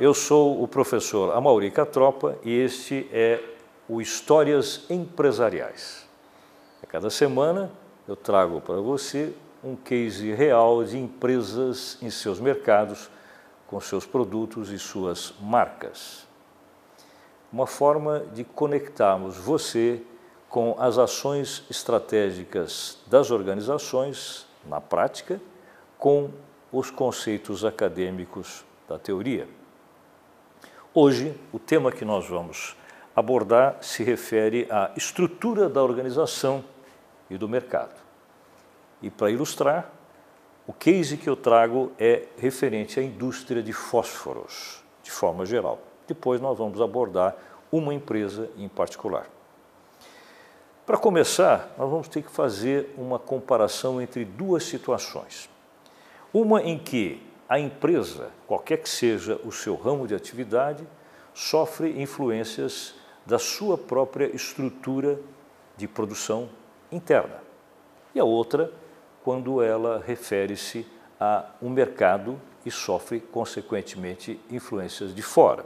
Eu 0.00 0.14
sou 0.14 0.62
o 0.62 0.68
professor 0.68 1.34
Amauri 1.34 1.72
Catropa 1.72 2.38
e 2.44 2.52
este 2.52 3.10
é 3.12 3.42
o 3.88 4.00
Histórias 4.00 4.88
Empresariais. 4.88 6.06
A 6.80 6.86
cada 6.86 7.10
semana 7.10 7.68
eu 8.06 8.14
trago 8.14 8.60
para 8.60 8.76
você 8.76 9.34
um 9.62 9.74
case 9.74 10.32
real 10.32 10.84
de 10.84 10.96
empresas 10.96 11.98
em 12.00 12.10
seus 12.10 12.38
mercados, 12.38 13.10
com 13.66 13.80
seus 13.80 14.06
produtos 14.06 14.70
e 14.70 14.78
suas 14.78 15.34
marcas. 15.40 16.28
Uma 17.52 17.66
forma 17.66 18.20
de 18.32 18.44
conectarmos 18.44 19.36
você 19.36 20.00
com 20.48 20.76
as 20.78 20.96
ações 20.96 21.64
estratégicas 21.68 22.98
das 23.08 23.32
organizações 23.32 24.46
na 24.64 24.80
prática 24.80 25.40
com 25.98 26.30
os 26.70 26.88
conceitos 26.88 27.64
acadêmicos 27.64 28.64
da 28.88 28.96
teoria. 28.96 29.57
Hoje, 30.94 31.38
o 31.52 31.58
tema 31.58 31.92
que 31.92 32.02
nós 32.02 32.26
vamos 32.26 32.74
abordar 33.14 33.76
se 33.82 34.02
refere 34.02 34.66
à 34.70 34.90
estrutura 34.96 35.68
da 35.68 35.82
organização 35.82 36.64
e 37.28 37.36
do 37.36 37.46
mercado. 37.46 37.94
E 39.02 39.10
para 39.10 39.30
ilustrar, 39.30 39.90
o 40.66 40.72
case 40.72 41.18
que 41.18 41.28
eu 41.28 41.36
trago 41.36 41.92
é 41.98 42.24
referente 42.38 42.98
à 42.98 43.02
indústria 43.02 43.62
de 43.62 43.72
fósforos, 43.72 44.82
de 45.02 45.10
forma 45.10 45.44
geral. 45.44 45.78
Depois 46.06 46.40
nós 46.40 46.56
vamos 46.56 46.80
abordar 46.80 47.36
uma 47.70 47.92
empresa 47.92 48.48
em 48.56 48.66
particular. 48.66 49.26
Para 50.86 50.96
começar, 50.96 51.70
nós 51.76 51.90
vamos 51.90 52.08
ter 52.08 52.22
que 52.22 52.30
fazer 52.30 52.94
uma 52.96 53.18
comparação 53.18 54.00
entre 54.00 54.24
duas 54.24 54.64
situações. 54.64 55.50
Uma 56.32 56.62
em 56.62 56.78
que 56.78 57.27
a 57.48 57.58
empresa, 57.58 58.30
qualquer 58.46 58.78
que 58.78 58.88
seja 58.88 59.40
o 59.44 59.50
seu 59.50 59.74
ramo 59.74 60.06
de 60.06 60.14
atividade, 60.14 60.86
sofre 61.32 62.00
influências 62.00 62.94
da 63.24 63.38
sua 63.38 63.78
própria 63.78 64.26
estrutura 64.34 65.18
de 65.76 65.88
produção 65.88 66.48
interna. 66.92 67.42
E 68.14 68.20
a 68.20 68.24
outra, 68.24 68.72
quando 69.22 69.62
ela 69.62 70.02
refere-se 70.04 70.86
a 71.18 71.46
um 71.62 71.70
mercado 71.70 72.40
e 72.66 72.70
sofre, 72.70 73.20
consequentemente, 73.20 74.38
influências 74.50 75.14
de 75.14 75.22
fora. 75.22 75.64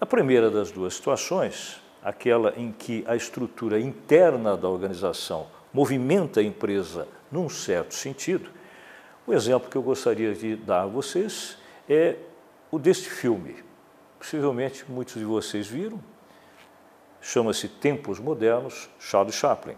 Na 0.00 0.06
primeira 0.06 0.50
das 0.50 0.70
duas 0.70 0.94
situações, 0.94 1.80
aquela 2.02 2.52
em 2.56 2.72
que 2.72 3.04
a 3.06 3.16
estrutura 3.16 3.80
interna 3.80 4.56
da 4.56 4.68
organização 4.68 5.46
movimenta 5.72 6.40
a 6.40 6.42
empresa 6.42 7.08
num 7.30 7.48
certo 7.48 7.94
sentido, 7.94 8.50
o 9.26 9.34
exemplo 9.34 9.68
que 9.68 9.76
eu 9.76 9.82
gostaria 9.82 10.34
de 10.34 10.56
dar 10.56 10.82
a 10.82 10.86
vocês 10.86 11.58
é 11.88 12.16
o 12.70 12.78
deste 12.78 13.10
filme. 13.10 13.56
Possivelmente 14.18 14.84
muitos 14.88 15.14
de 15.14 15.24
vocês 15.24 15.66
viram. 15.66 16.00
Chama-se 17.20 17.68
Tempos 17.68 18.20
Modernos, 18.20 18.88
Charles 18.98 19.34
Chaplin. 19.34 19.74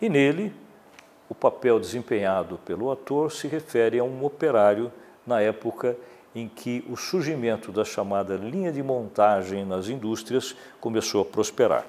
E 0.00 0.08
nele, 0.08 0.52
o 1.28 1.34
papel 1.34 1.80
desempenhado 1.80 2.58
pelo 2.58 2.90
ator 2.90 3.32
se 3.32 3.48
refere 3.48 3.98
a 3.98 4.04
um 4.04 4.24
operário 4.24 4.92
na 5.26 5.40
época 5.40 5.96
em 6.34 6.48
que 6.48 6.84
o 6.88 6.96
surgimento 6.96 7.72
da 7.72 7.84
chamada 7.84 8.36
linha 8.36 8.72
de 8.72 8.82
montagem 8.82 9.64
nas 9.64 9.88
indústrias 9.88 10.56
começou 10.80 11.22
a 11.22 11.24
prosperar. 11.24 11.84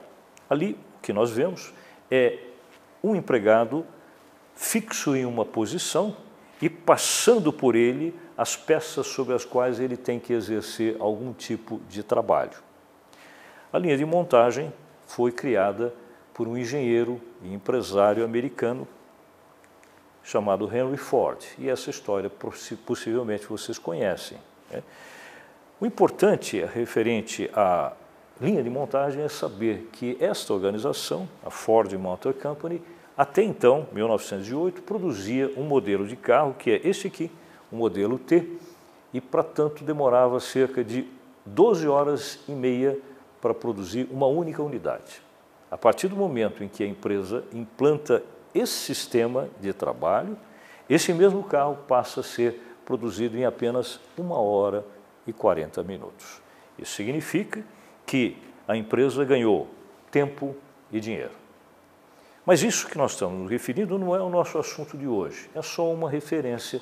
Ali, 0.50 0.78
o 0.98 1.02
que 1.02 1.14
nós 1.14 1.30
vemos 1.30 1.74
é 2.10 2.40
um 3.04 3.16
empregado 3.16 3.86
fixo 4.56 5.16
em 5.16 5.26
uma 5.26 5.46
posição, 5.46 6.16
e 6.62 6.70
passando 6.70 7.52
por 7.52 7.76
ele 7.76 8.14
as 8.38 8.56
peças 8.56 9.08
sobre 9.08 9.34
as 9.34 9.44
quais 9.44 9.80
ele 9.80 9.98
tem 9.98 10.20
que 10.20 10.34
exercer 10.34 10.96
algum 11.00 11.34
tipo 11.34 11.82
de 11.90 12.04
trabalho. 12.04 12.58
A 13.74 13.78
linha 13.78 13.98
de 13.98 14.06
montagem 14.06 14.72
foi 15.08 15.32
criada 15.32 15.94
por 16.34 16.48
um 16.48 16.58
engenheiro 16.58 17.22
e 17.42 17.54
empresário 17.54 18.24
americano 18.24 18.88
chamado 20.24 20.70
Henry 20.74 20.98
Ford, 20.98 21.44
e 21.58 21.68
essa 21.68 21.90
história 21.90 22.30
possivelmente 22.86 23.48
vocês 23.48 23.80
conhecem. 23.80 24.38
Né? 24.70 24.84
O 25.80 25.86
importante 25.86 26.64
referente 26.64 27.50
à 27.56 27.94
linha 28.40 28.62
de 28.62 28.70
montagem 28.70 29.24
é 29.24 29.30
saber 29.30 29.90
que 29.92 30.18
esta 30.20 30.54
organização, 30.54 31.28
a 31.44 31.50
Ford 31.50 31.92
Motor 31.94 32.34
Company, 32.34 32.82
até 33.22 33.44
então, 33.44 33.86
1908, 33.92 34.82
produzia 34.82 35.54
um 35.56 35.62
modelo 35.62 36.08
de 36.08 36.16
carro 36.16 36.56
que 36.58 36.72
é 36.72 36.82
este 36.84 37.06
aqui, 37.06 37.30
o 37.72 37.76
modelo 37.76 38.18
T, 38.18 38.48
e 39.14 39.22
para 39.22 39.44
tanto 39.44 39.84
demorava 39.84 40.40
cerca 40.40 40.84
de 40.84 41.08
12 41.46 41.88
horas 41.88 42.40
e 42.50 42.52
meia 42.52 42.98
para 43.40 43.54
produzir 43.54 44.08
uma 44.10 44.26
única 44.26 44.64
unidade. 44.64 45.22
A 45.70 45.78
partir 45.78 46.08
do 46.08 46.16
momento 46.16 46.64
em 46.64 46.68
que 46.68 46.84
a 46.84 46.88
empresa 46.88 47.44
implanta 47.54 48.24
esse 48.56 48.74
sistema 48.74 49.48
de 49.60 49.72
trabalho, 49.72 50.36
esse 50.90 51.14
mesmo 51.14 51.44
carro 51.44 51.78
passa 51.88 52.22
a 52.22 52.24
ser 52.24 52.60
produzido 52.84 53.38
em 53.38 53.46
apenas 53.46 54.00
uma 54.18 54.40
hora 54.40 54.84
e 55.28 55.32
40 55.32 55.84
minutos. 55.84 56.42
Isso 56.76 56.96
significa 56.96 57.64
que 58.04 58.36
a 58.68 58.76
empresa 58.76 59.24
ganhou 59.24 59.68
tempo 60.10 60.56
e 60.92 61.00
dinheiro. 61.00 61.41
Mas 62.46 62.64
isso 62.64 62.88
que 62.88 62.98
nós 62.98 63.12
estamos 63.12 63.40
nos 63.40 63.52
referindo 63.52 63.98
não 64.00 64.16
é 64.16 64.22
o 64.22 64.30
nosso 64.30 64.58
assunto 64.58 64.98
de 64.98 65.08
hoje, 65.08 65.50
é 65.54 65.62
só 65.62 65.92
uma 65.92 66.10
referência 66.10 66.82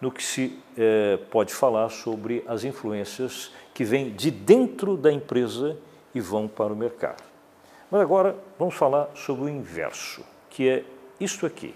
no 0.00 0.10
que 0.10 0.22
se 0.22 0.58
é, 0.76 1.16
pode 1.30 1.54
falar 1.54 1.88
sobre 1.88 2.44
as 2.46 2.64
influências 2.64 3.52
que 3.72 3.84
vêm 3.84 4.10
de 4.10 4.30
dentro 4.30 4.96
da 4.96 5.12
empresa 5.12 5.76
e 6.14 6.20
vão 6.20 6.48
para 6.48 6.72
o 6.72 6.76
mercado. 6.76 7.22
Mas 7.90 8.00
agora 8.00 8.36
vamos 8.58 8.74
falar 8.74 9.10
sobre 9.14 9.44
o 9.44 9.48
inverso, 9.48 10.24
que 10.50 10.68
é 10.68 10.84
isto 11.20 11.46
aqui. 11.46 11.74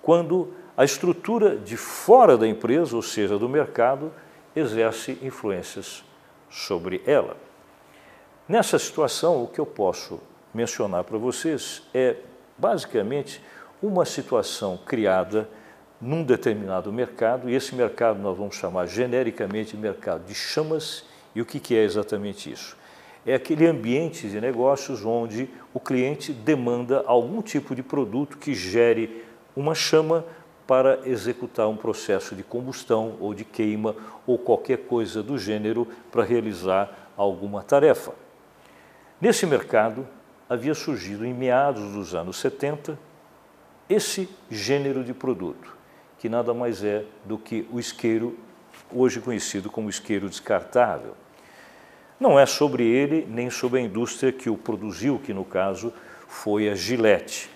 Quando 0.00 0.54
a 0.76 0.84
estrutura 0.84 1.56
de 1.56 1.76
fora 1.76 2.36
da 2.36 2.46
empresa, 2.46 2.94
ou 2.94 3.02
seja, 3.02 3.38
do 3.38 3.48
mercado, 3.48 4.12
exerce 4.54 5.18
influências 5.22 6.04
sobre 6.48 7.02
ela. 7.06 7.36
Nessa 8.48 8.78
situação, 8.78 9.42
o 9.42 9.48
que 9.48 9.58
eu 9.58 9.66
posso 9.66 10.20
mencionar 10.54 11.04
para 11.04 11.18
vocês 11.18 11.82
é 11.92 12.16
basicamente 12.58 13.42
uma 13.82 14.04
situação 14.04 14.78
criada 14.84 15.48
num 16.00 16.22
determinado 16.22 16.92
mercado, 16.92 17.48
e 17.48 17.54
esse 17.54 17.74
mercado 17.74 18.18
nós 18.20 18.36
vamos 18.36 18.56
chamar 18.56 18.86
genericamente 18.86 19.76
de 19.76 19.82
mercado 19.82 20.24
de 20.26 20.34
chamas, 20.34 21.04
e 21.34 21.40
o 21.40 21.46
que, 21.46 21.74
é 21.74 21.82
exatamente 21.82 22.50
isso? 22.50 22.76
É 23.26 23.34
aquele 23.34 23.66
ambiente 23.66 24.28
de 24.28 24.40
negócios 24.40 25.04
onde 25.04 25.50
o 25.74 25.80
cliente 25.80 26.32
demanda 26.32 27.02
algum 27.06 27.42
tipo 27.42 27.74
de 27.74 27.82
produto 27.82 28.38
que 28.38 28.54
gere 28.54 29.24
uma 29.54 29.74
chama 29.74 30.24
para 30.66 31.00
executar 31.04 31.68
um 31.68 31.76
processo 31.76 32.34
de 32.34 32.42
combustão 32.42 33.16
ou 33.20 33.34
de 33.34 33.44
queima 33.44 33.94
ou 34.26 34.38
qualquer 34.38 34.78
coisa 34.78 35.22
do 35.22 35.38
gênero 35.38 35.86
para 36.10 36.24
realizar 36.24 37.10
alguma 37.16 37.62
tarefa. 37.62 38.12
Nesse 39.20 39.46
mercado, 39.46 40.06
havia 40.48 40.74
surgido 40.74 41.24
em 41.24 41.34
meados 41.34 41.92
dos 41.92 42.14
anos 42.14 42.38
70 42.38 42.98
esse 43.88 44.28
gênero 44.50 45.04
de 45.04 45.14
produto, 45.14 45.76
que 46.18 46.28
nada 46.28 46.52
mais 46.52 46.82
é 46.82 47.04
do 47.24 47.38
que 47.38 47.68
o 47.70 47.78
isqueiro, 47.78 48.36
hoje 48.92 49.20
conhecido 49.20 49.70
como 49.70 49.88
isqueiro 49.88 50.28
descartável. 50.28 51.14
Não 52.18 52.38
é 52.38 52.46
sobre 52.46 52.84
ele 52.84 53.26
nem 53.28 53.50
sobre 53.50 53.80
a 53.80 53.82
indústria 53.82 54.32
que 54.32 54.48
o 54.48 54.56
produziu, 54.56 55.20
que 55.22 55.32
no 55.32 55.44
caso 55.44 55.92
foi 56.26 56.68
a 56.68 56.74
Gillette, 56.74 57.50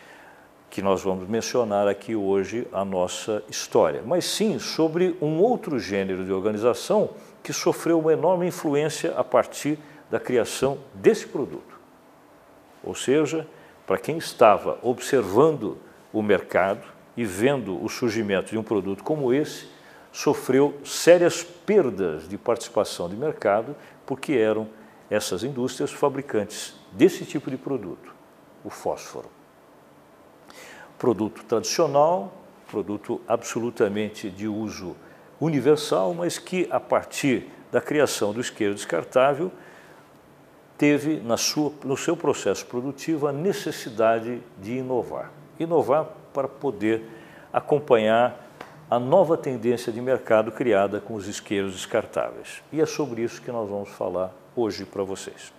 que 0.69 0.81
nós 0.81 1.03
vamos 1.03 1.29
mencionar 1.29 1.89
aqui 1.89 2.15
hoje 2.15 2.67
a 2.73 2.85
nossa 2.85 3.43
história, 3.49 4.03
mas 4.07 4.25
sim 4.25 4.59
sobre 4.61 5.17
um 5.21 5.41
outro 5.41 5.81
gênero 5.81 6.25
de 6.25 6.33
organização 6.33 7.11
que 7.43 7.53
sofreu 7.53 7.99
uma 7.99 8.13
enorme 8.13 8.47
influência 8.47 9.15
a 9.17 9.25
partir 9.25 9.79
da 10.09 10.21
criação 10.21 10.79
desse 10.95 11.27
produto. 11.27 11.80
Ou 12.83 12.95
seja, 12.95 13.47
para 13.87 13.99
quem 13.99 14.19
estava 14.19 14.79
observando 14.83 15.79
o 16.13 16.23
mercado 16.23 16.87
e 17.17 17.25
vendo 17.25 17.83
o 17.83 17.89
surgimento 17.89 18.51
de 18.51 18.59
um 18.59 18.63
produto 18.63 19.03
como 19.03 19.33
esse, 19.33 19.69
sofreu 20.13 20.79
sérias 20.85 21.43
perdas 21.43 22.29
de 22.29 22.37
participação 22.37 23.09
de 23.09 23.17
mercado, 23.17 23.77
porque 24.07 24.33
eram 24.33 24.69
essas 25.09 25.43
indústrias 25.43 25.93
fabricantes 25.93 26.75
desse 26.93 27.25
tipo 27.25 27.51
de 27.51 27.57
produto, 27.57 28.15
o 28.65 28.71
fósforo. 28.71 29.29
Produto 30.99 31.45
tradicional, 31.45 32.33
produto 32.71 33.21
absolutamente 33.27 34.31
de 34.31 34.47
uso 34.47 34.97
universal, 35.41 36.15
mas 36.15 36.39
que 36.39 36.69
a 36.71 36.79
partir 36.79 37.51
da 37.73 37.81
criação 37.81 38.33
do 38.33 38.41
isqueiro 38.41 38.75
descartável 38.75 39.51
teve 40.81 41.21
na 41.21 41.37
sua, 41.37 41.71
no 41.85 41.95
seu 41.95 42.17
processo 42.17 42.65
produtivo 42.65 43.27
a 43.27 43.33
necessidade 43.33 44.41
de 44.57 44.79
inovar. 44.79 45.31
Inovar 45.59 46.07
para 46.33 46.49
poder 46.49 47.05
acompanhar 47.53 48.49
a 48.91 48.99
nova 48.99 49.37
tendência 49.37 49.93
de 49.93 50.01
mercado 50.01 50.51
criada 50.51 50.99
com 50.99 51.13
os 51.13 51.29
isqueiros 51.29 51.75
descartáveis. 51.75 52.63
E 52.73 52.81
é 52.81 52.87
sobre 52.87 53.21
isso 53.21 53.43
que 53.43 53.53
nós 53.53 53.69
vamos 53.69 53.91
falar 53.91 54.33
hoje 54.57 54.87
para 54.87 55.03
vocês. 55.03 55.53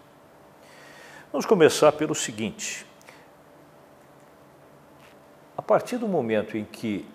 Vamos 1.32 1.46
começar 1.46 1.92
pelo 1.92 2.16
seguinte. 2.16 2.84
A 5.56 5.62
partir 5.62 6.00
do 6.00 6.08
momento 6.08 6.58
em 6.58 6.66
que 6.66 7.08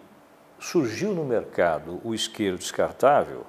surgiu 0.61 1.13
no 1.13 1.25
mercado 1.25 2.01
o 2.05 2.15
isqueiro 2.15 2.57
descartável, 2.57 3.45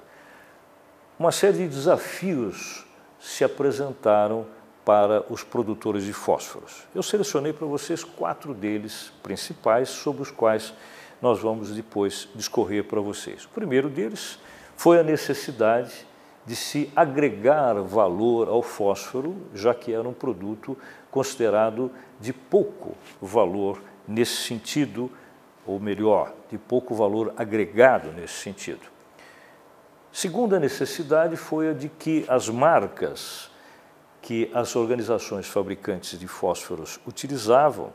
uma 1.16 1.30
série 1.30 1.58
de 1.58 1.68
desafios 1.68 2.87
se 3.18 3.44
apresentaram 3.44 4.46
para 4.84 5.24
os 5.30 5.44
produtores 5.44 6.04
de 6.04 6.12
fósforos. 6.12 6.86
Eu 6.94 7.02
selecionei 7.02 7.52
para 7.52 7.66
vocês 7.66 8.02
quatro 8.02 8.54
deles 8.54 9.12
principais, 9.22 9.90
sobre 9.90 10.22
os 10.22 10.30
quais 10.30 10.72
nós 11.20 11.40
vamos 11.40 11.70
depois 11.70 12.28
discorrer 12.34 12.84
para 12.84 13.00
vocês. 13.00 13.44
O 13.44 13.48
primeiro 13.50 13.90
deles 13.90 14.38
foi 14.76 14.98
a 14.98 15.02
necessidade 15.02 16.06
de 16.46 16.56
se 16.56 16.90
agregar 16.96 17.74
valor 17.82 18.48
ao 18.48 18.62
fósforo, 18.62 19.36
já 19.54 19.74
que 19.74 19.92
era 19.92 20.08
um 20.08 20.14
produto 20.14 20.74
considerado 21.10 21.90
de 22.18 22.32
pouco 22.32 22.96
valor 23.20 23.82
nesse 24.06 24.36
sentido, 24.36 25.10
ou 25.66 25.78
melhor, 25.78 26.32
de 26.50 26.56
pouco 26.56 26.94
valor 26.94 27.34
agregado 27.36 28.10
nesse 28.12 28.34
sentido. 28.34 28.80
Segunda 30.20 30.58
necessidade 30.58 31.36
foi 31.36 31.70
a 31.70 31.72
de 31.72 31.88
que 31.88 32.24
as 32.26 32.48
marcas 32.48 33.48
que 34.20 34.50
as 34.52 34.74
organizações 34.74 35.46
fabricantes 35.46 36.18
de 36.18 36.26
fósforos 36.26 36.98
utilizavam 37.06 37.92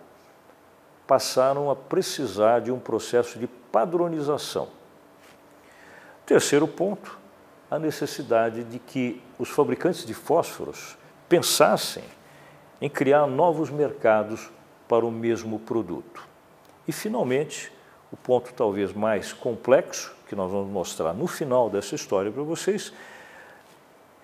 passaram 1.06 1.70
a 1.70 1.76
precisar 1.76 2.62
de 2.62 2.72
um 2.72 2.80
processo 2.80 3.38
de 3.38 3.46
padronização. 3.46 4.70
Terceiro 6.26 6.66
ponto, 6.66 7.20
a 7.70 7.78
necessidade 7.78 8.64
de 8.64 8.80
que 8.80 9.22
os 9.38 9.50
fabricantes 9.50 10.06
de 10.06 10.14
fósforos 10.14 10.98
pensassem 11.28 12.06
em 12.80 12.90
criar 12.90 13.28
novos 13.28 13.70
mercados 13.70 14.50
para 14.88 15.06
o 15.06 15.12
mesmo 15.12 15.60
produto. 15.60 16.26
E, 16.88 16.94
finalmente, 16.94 17.73
o 18.14 18.18
ponto 18.18 18.54
talvez 18.54 18.94
mais 18.94 19.34
complexo, 19.34 20.16
que 20.30 20.36
nós 20.36 20.52
vamos 20.52 20.70
mostrar 20.70 21.14
no 21.14 21.26
final 21.26 21.68
dessa 21.68 21.96
história 21.96 22.32
para 22.32 22.44
vocês, 22.44 22.94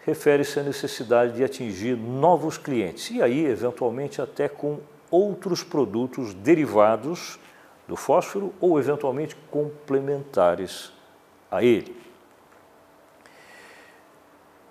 refere-se 0.05 0.59
à 0.59 0.63
necessidade 0.63 1.33
de 1.33 1.43
atingir 1.43 1.97
novos 1.97 2.55
clientes 2.55 3.09
e 3.09 3.19
aí, 3.19 3.43
eventualmente, 3.45 4.21
até 4.21 4.47
com 4.47 4.77
outros 5.09 5.63
produtos 5.63 6.35
derivados 6.35 7.39
do 7.87 7.95
fósforo 7.95 8.53
ou, 8.61 8.79
eventualmente, 8.79 9.35
complementares 9.49 10.93
a 11.49 11.63
ele. 11.63 11.97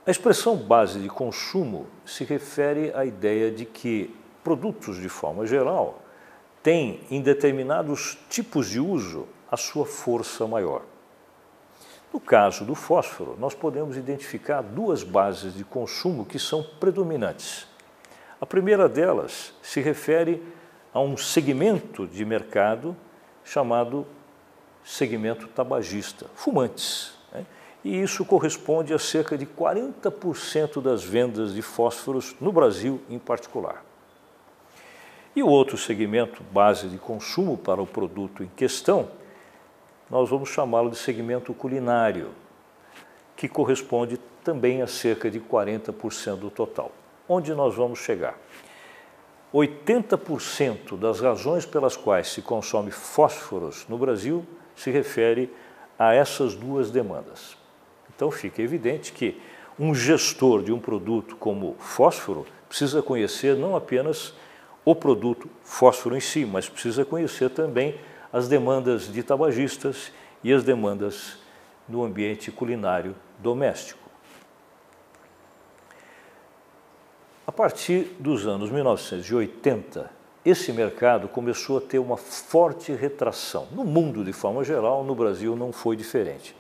A 0.06 0.10
expressão 0.12 0.56
base 0.56 1.00
de 1.00 1.08
consumo 1.08 1.88
se 2.06 2.22
refere 2.22 2.92
à 2.94 3.04
ideia 3.04 3.50
de 3.50 3.64
que 3.64 4.14
produtos, 4.44 4.96
de 4.96 5.08
forma 5.08 5.44
geral, 5.44 6.00
têm 6.68 7.00
em 7.10 7.22
determinados 7.22 8.18
tipos 8.28 8.68
de 8.68 8.78
uso 8.78 9.26
a 9.50 9.56
sua 9.56 9.86
força 9.86 10.46
maior. 10.46 10.82
No 12.12 12.20
caso 12.20 12.62
do 12.62 12.74
fósforo, 12.74 13.38
nós 13.40 13.54
podemos 13.54 13.96
identificar 13.96 14.60
duas 14.60 15.02
bases 15.02 15.54
de 15.54 15.64
consumo 15.64 16.26
que 16.26 16.38
são 16.38 16.62
predominantes. 16.78 17.66
A 18.38 18.44
primeira 18.44 18.86
delas 18.86 19.54
se 19.62 19.80
refere 19.80 20.42
a 20.92 21.00
um 21.00 21.16
segmento 21.16 22.06
de 22.06 22.22
mercado 22.22 22.94
chamado 23.42 24.06
segmento 24.84 25.48
tabagista, 25.48 26.26
fumantes. 26.34 27.14
Né? 27.32 27.46
E 27.82 27.98
isso 27.98 28.26
corresponde 28.26 28.92
a 28.92 28.98
cerca 28.98 29.38
de 29.38 29.46
40% 29.46 30.82
das 30.82 31.02
vendas 31.02 31.54
de 31.54 31.62
fósforos 31.62 32.36
no 32.38 32.52
Brasil 32.52 33.00
em 33.08 33.18
particular. 33.18 33.82
E 35.38 35.42
o 35.42 35.46
outro 35.46 35.78
segmento, 35.78 36.42
base 36.50 36.88
de 36.88 36.98
consumo 36.98 37.56
para 37.56 37.80
o 37.80 37.86
produto 37.86 38.42
em 38.42 38.50
questão, 38.56 39.08
nós 40.10 40.28
vamos 40.28 40.48
chamá-lo 40.48 40.90
de 40.90 40.98
segmento 40.98 41.54
culinário, 41.54 42.32
que 43.36 43.46
corresponde 43.46 44.18
também 44.42 44.82
a 44.82 44.88
cerca 44.88 45.30
de 45.30 45.38
40% 45.38 46.34
do 46.34 46.50
total 46.50 46.90
onde 47.28 47.54
nós 47.54 47.76
vamos 47.76 48.00
chegar? 48.00 48.36
80% 49.54 50.98
das 50.98 51.20
razões 51.20 51.64
pelas 51.64 51.96
quais 51.96 52.26
se 52.32 52.42
consome 52.42 52.90
fósforos 52.90 53.86
no 53.88 53.96
Brasil 53.96 54.44
se 54.74 54.90
refere 54.90 55.54
a 55.96 56.14
essas 56.14 56.56
duas 56.56 56.90
demandas. 56.90 57.56
Então 58.12 58.28
fica 58.28 58.60
evidente 58.60 59.12
que 59.12 59.40
um 59.78 59.94
gestor 59.94 60.64
de 60.64 60.72
um 60.72 60.80
produto 60.80 61.36
como 61.36 61.76
fósforo 61.78 62.44
precisa 62.68 63.00
conhecer 63.00 63.54
não 63.54 63.76
apenas 63.76 64.34
o 64.90 64.94
produto 64.94 65.50
fósforo 65.62 66.16
em 66.16 66.20
si, 66.20 66.46
mas 66.46 66.66
precisa 66.66 67.04
conhecer 67.04 67.50
também 67.50 68.00
as 68.32 68.48
demandas 68.48 69.12
de 69.12 69.22
tabagistas 69.22 70.10
e 70.42 70.50
as 70.50 70.64
demandas 70.64 71.36
no 71.86 72.02
ambiente 72.02 72.50
culinário 72.50 73.14
doméstico. 73.38 74.08
A 77.46 77.52
partir 77.52 78.16
dos 78.18 78.46
anos 78.46 78.70
1980, 78.70 80.10
esse 80.42 80.72
mercado 80.72 81.28
começou 81.28 81.76
a 81.76 81.82
ter 81.82 81.98
uma 81.98 82.16
forte 82.16 82.90
retração. 82.92 83.68
No 83.70 83.84
mundo, 83.84 84.24
de 84.24 84.32
forma 84.32 84.64
geral, 84.64 85.04
no 85.04 85.14
Brasil 85.14 85.54
não 85.54 85.70
foi 85.70 85.96
diferente. 85.96 86.56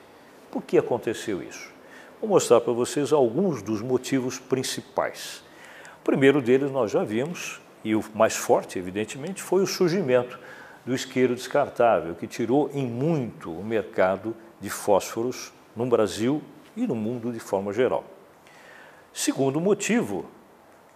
Por 0.50 0.62
que 0.62 0.76
aconteceu 0.76 1.42
isso? 1.42 1.72
Vou 2.20 2.28
mostrar 2.28 2.60
para 2.60 2.74
vocês 2.74 3.10
alguns 3.10 3.62
dos 3.62 3.80
motivos 3.80 4.38
principais. 4.38 5.42
O 6.02 6.04
primeiro 6.04 6.42
deles 6.42 6.70
nós 6.70 6.90
já 6.90 7.02
vimos, 7.02 7.62
e 7.84 7.94
o 7.94 8.04
mais 8.14 8.36
forte, 8.36 8.78
evidentemente, 8.78 9.42
foi 9.42 9.62
o 9.62 9.66
surgimento 9.66 10.38
do 10.84 10.94
isqueiro 10.94 11.34
descartável, 11.34 12.14
que 12.14 12.26
tirou 12.26 12.70
em 12.72 12.86
muito 12.86 13.52
o 13.52 13.64
mercado 13.64 14.34
de 14.60 14.70
fósforos 14.70 15.52
no 15.76 15.86
Brasil 15.86 16.42
e 16.76 16.86
no 16.86 16.94
mundo 16.94 17.32
de 17.32 17.38
forma 17.38 17.72
geral. 17.72 18.04
Segundo 19.12 19.60
motivo 19.60 20.26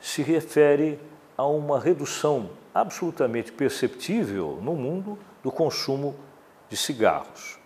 se 0.00 0.22
refere 0.22 0.98
a 1.36 1.46
uma 1.46 1.78
redução 1.78 2.50
absolutamente 2.74 3.52
perceptível 3.52 4.58
no 4.62 4.74
mundo 4.74 5.18
do 5.42 5.50
consumo 5.50 6.14
de 6.68 6.76
cigarros. 6.76 7.58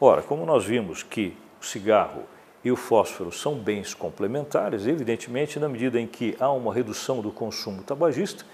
Ora, 0.00 0.22
como 0.22 0.46
nós 0.46 0.64
vimos 0.64 1.02
que 1.02 1.36
o 1.60 1.64
cigarro 1.64 2.22
e 2.66 2.72
o 2.72 2.74
fósforo 2.74 3.30
são 3.30 3.54
bens 3.54 3.94
complementares, 3.94 4.88
evidentemente, 4.88 5.56
na 5.56 5.68
medida 5.68 6.00
em 6.00 6.06
que 6.08 6.36
há 6.40 6.50
uma 6.50 6.74
redução 6.74 7.20
do 7.20 7.30
consumo 7.30 7.84
tabagista, 7.84 8.44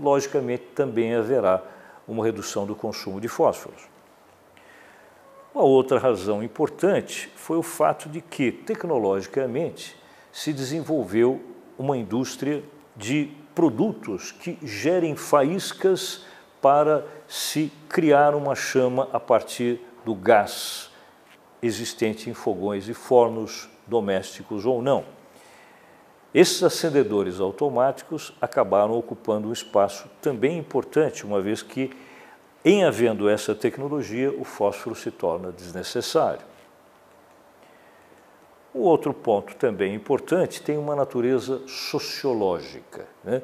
logicamente 0.00 0.64
também 0.74 1.14
haverá 1.14 1.62
uma 2.08 2.24
redução 2.24 2.66
do 2.66 2.74
consumo 2.74 3.20
de 3.20 3.28
fósforos. 3.28 3.84
Uma 5.54 5.62
outra 5.62 6.00
razão 6.00 6.42
importante 6.42 7.30
foi 7.36 7.56
o 7.56 7.62
fato 7.62 8.08
de 8.08 8.20
que, 8.20 8.50
tecnologicamente, 8.50 9.96
se 10.32 10.52
desenvolveu 10.52 11.40
uma 11.78 11.96
indústria 11.96 12.64
de 12.96 13.30
produtos 13.54 14.32
que 14.32 14.58
gerem 14.64 15.14
faíscas 15.14 16.24
para 16.60 17.06
se 17.28 17.70
criar 17.88 18.34
uma 18.34 18.56
chama 18.56 19.08
a 19.12 19.20
partir 19.20 19.80
do 20.04 20.16
gás 20.16 20.90
existente 21.62 22.28
em 22.28 22.34
fogões 22.34 22.88
e 22.88 22.94
fornos 22.94 23.70
domésticos 23.86 24.66
ou 24.66 24.82
não. 24.82 25.04
Esses 26.34 26.62
acendedores 26.62 27.40
automáticos 27.40 28.34
acabaram 28.40 28.98
ocupando 28.98 29.48
um 29.48 29.52
espaço 29.52 30.08
também 30.20 30.58
importante, 30.58 31.26
uma 31.26 31.40
vez 31.40 31.62
que, 31.62 31.90
em 32.64 32.84
havendo 32.84 33.28
essa 33.28 33.54
tecnologia, 33.54 34.30
o 34.30 34.42
fósforo 34.42 34.96
se 34.96 35.10
torna 35.10 35.52
desnecessário. 35.52 36.44
O 38.72 38.80
outro 38.80 39.12
ponto 39.12 39.54
também 39.56 39.94
importante 39.94 40.62
tem 40.62 40.78
uma 40.78 40.96
natureza 40.96 41.60
sociológica, 41.68 43.06
né, 43.22 43.42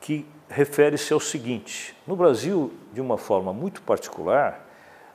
que 0.00 0.24
refere-se 0.48 1.12
ao 1.12 1.20
seguinte: 1.20 1.94
no 2.06 2.16
Brasil, 2.16 2.72
de 2.94 3.00
uma 3.02 3.18
forma 3.18 3.52
muito 3.52 3.82
particular, 3.82 4.66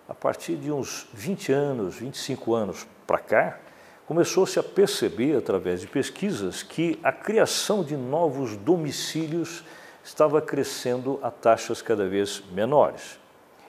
a 0.07 0.13
partir 0.13 0.55
de 0.55 0.71
uns 0.71 1.07
20 1.13 1.51
anos, 1.51 1.95
25 1.95 2.53
anos 2.53 2.87
para 3.05 3.19
cá, 3.19 3.59
começou-se 4.05 4.57
a 4.57 4.63
perceber, 4.63 5.35
através 5.35 5.81
de 5.81 5.87
pesquisas, 5.87 6.63
que 6.63 6.97
a 7.03 7.11
criação 7.11 7.83
de 7.83 7.97
novos 7.97 8.55
domicílios 8.55 9.63
estava 10.03 10.41
crescendo 10.41 11.19
a 11.21 11.29
taxas 11.29 11.81
cada 11.81 12.07
vez 12.07 12.41
menores. 12.51 13.19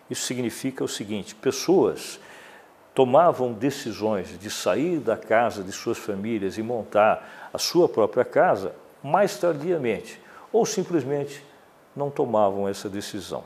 Isso 0.09 0.23
significa 0.23 0.85
o 0.85 0.88
seguinte: 0.88 1.35
pessoas 1.35 2.21
tomavam 2.95 3.52
decisões 3.52 4.38
de 4.38 4.50
sair 4.50 5.00
da 5.00 5.16
casa 5.16 5.62
de 5.62 5.73
suas 5.73 5.99
famílias 5.99 6.57
e 6.57 6.62
montar 6.62 7.50
a 7.52 7.59
sua 7.59 7.88
própria 7.88 8.25
casa 8.25 8.75
mais 9.02 9.37
tardiamente, 9.37 10.21
ou 10.52 10.64
simplesmente 10.64 11.45
não 11.95 12.11
tomavam 12.11 12.68
essa 12.68 12.88
decisão. 12.88 13.45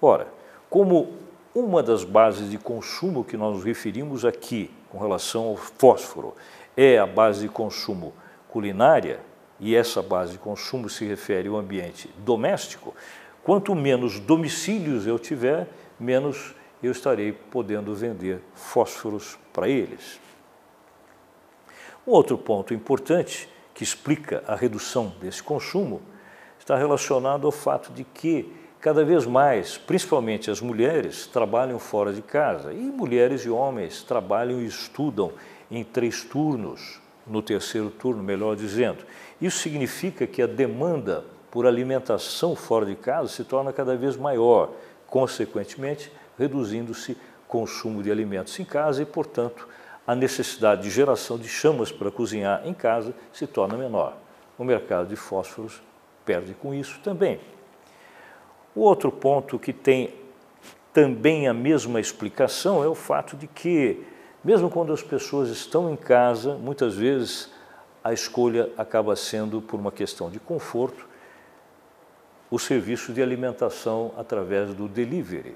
Ora, 0.00 0.28
como 0.70 1.21
uma 1.54 1.82
das 1.82 2.04
bases 2.04 2.50
de 2.50 2.58
consumo 2.58 3.24
que 3.24 3.36
nós 3.36 3.56
nos 3.56 3.64
referimos 3.64 4.24
aqui 4.24 4.70
com 4.88 4.98
relação 4.98 5.44
ao 5.48 5.56
fósforo 5.56 6.34
é 6.76 6.98
a 6.98 7.06
base 7.06 7.42
de 7.42 7.48
consumo 7.48 8.14
culinária, 8.48 9.20
e 9.60 9.76
essa 9.76 10.02
base 10.02 10.32
de 10.32 10.38
consumo 10.38 10.88
se 10.88 11.04
refere 11.04 11.48
ao 11.48 11.56
ambiente 11.56 12.10
doméstico, 12.18 12.94
quanto 13.44 13.74
menos 13.74 14.18
domicílios 14.18 15.06
eu 15.06 15.18
tiver, 15.18 15.68
menos 16.00 16.54
eu 16.82 16.90
estarei 16.90 17.32
podendo 17.32 17.94
vender 17.94 18.40
fósforos 18.54 19.38
para 19.52 19.68
eles. 19.68 20.20
Um 22.06 22.10
outro 22.10 22.36
ponto 22.36 22.74
importante 22.74 23.48
que 23.72 23.84
explica 23.84 24.42
a 24.46 24.56
redução 24.56 25.14
desse 25.20 25.42
consumo 25.42 26.02
está 26.58 26.76
relacionado 26.76 27.46
ao 27.46 27.52
fato 27.52 27.92
de 27.92 28.04
que 28.04 28.52
cada 28.82 29.04
vez 29.04 29.24
mais, 29.24 29.78
principalmente 29.78 30.50
as 30.50 30.60
mulheres, 30.60 31.24
trabalham 31.28 31.78
fora 31.78 32.12
de 32.12 32.20
casa 32.20 32.72
e 32.72 32.80
mulheres 32.80 33.42
e 33.42 33.48
homens 33.48 34.02
trabalham 34.02 34.60
e 34.60 34.66
estudam 34.66 35.32
em 35.70 35.84
três 35.84 36.24
turnos, 36.24 37.00
no 37.24 37.40
terceiro 37.40 37.90
turno, 37.90 38.24
melhor 38.24 38.56
dizendo. 38.56 39.04
Isso 39.40 39.60
significa 39.60 40.26
que 40.26 40.42
a 40.42 40.48
demanda 40.48 41.24
por 41.48 41.64
alimentação 41.64 42.56
fora 42.56 42.84
de 42.84 42.96
casa 42.96 43.28
se 43.28 43.44
torna 43.44 43.72
cada 43.72 43.96
vez 43.96 44.16
maior, 44.16 44.72
consequentemente, 45.06 46.12
reduzindo-se 46.36 47.16
consumo 47.46 48.02
de 48.02 48.10
alimentos 48.10 48.58
em 48.58 48.64
casa 48.64 49.00
e, 49.00 49.06
portanto, 49.06 49.68
a 50.04 50.16
necessidade 50.16 50.82
de 50.82 50.90
geração 50.90 51.38
de 51.38 51.46
chamas 51.46 51.92
para 51.92 52.10
cozinhar 52.10 52.66
em 52.66 52.74
casa 52.74 53.14
se 53.32 53.46
torna 53.46 53.76
menor. 53.78 54.16
O 54.58 54.64
mercado 54.64 55.06
de 55.06 55.14
fósforos 55.14 55.80
perde 56.24 56.52
com 56.54 56.74
isso 56.74 56.98
também. 57.04 57.38
O 58.74 58.80
outro 58.80 59.12
ponto 59.12 59.58
que 59.58 59.72
tem 59.72 60.14
também 60.92 61.48
a 61.48 61.54
mesma 61.54 62.00
explicação 62.00 62.82
é 62.82 62.88
o 62.88 62.94
fato 62.94 63.36
de 63.36 63.46
que, 63.46 64.02
mesmo 64.44 64.70
quando 64.70 64.92
as 64.92 65.02
pessoas 65.02 65.48
estão 65.48 65.92
em 65.92 65.96
casa, 65.96 66.54
muitas 66.54 66.94
vezes 66.94 67.50
a 68.02 68.12
escolha 68.12 68.70
acaba 68.76 69.14
sendo, 69.14 69.60
por 69.60 69.78
uma 69.78 69.92
questão 69.92 70.30
de 70.30 70.40
conforto, 70.40 71.06
o 72.50 72.58
serviço 72.58 73.12
de 73.12 73.22
alimentação 73.22 74.12
através 74.16 74.74
do 74.74 74.88
delivery. 74.88 75.54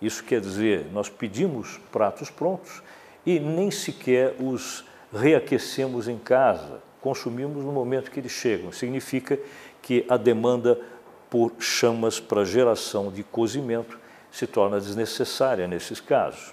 Isso 0.00 0.24
quer 0.24 0.40
dizer, 0.40 0.86
nós 0.92 1.08
pedimos 1.08 1.78
pratos 1.90 2.30
prontos 2.30 2.82
e 3.24 3.38
nem 3.38 3.70
sequer 3.70 4.34
os 4.40 4.84
reaquecemos 5.12 6.08
em 6.08 6.18
casa, 6.18 6.82
consumimos 7.00 7.64
no 7.64 7.72
momento 7.72 8.10
que 8.10 8.20
eles 8.20 8.32
chegam. 8.32 8.72
Significa 8.72 9.38
que 9.82 10.06
a 10.08 10.16
demanda 10.16 10.80
por 11.32 11.50
chamas 11.58 12.20
para 12.20 12.44
geração 12.44 13.10
de 13.10 13.24
cozimento 13.24 13.98
se 14.30 14.46
torna 14.46 14.78
desnecessária 14.78 15.66
nesses 15.66 15.98
casos. 15.98 16.52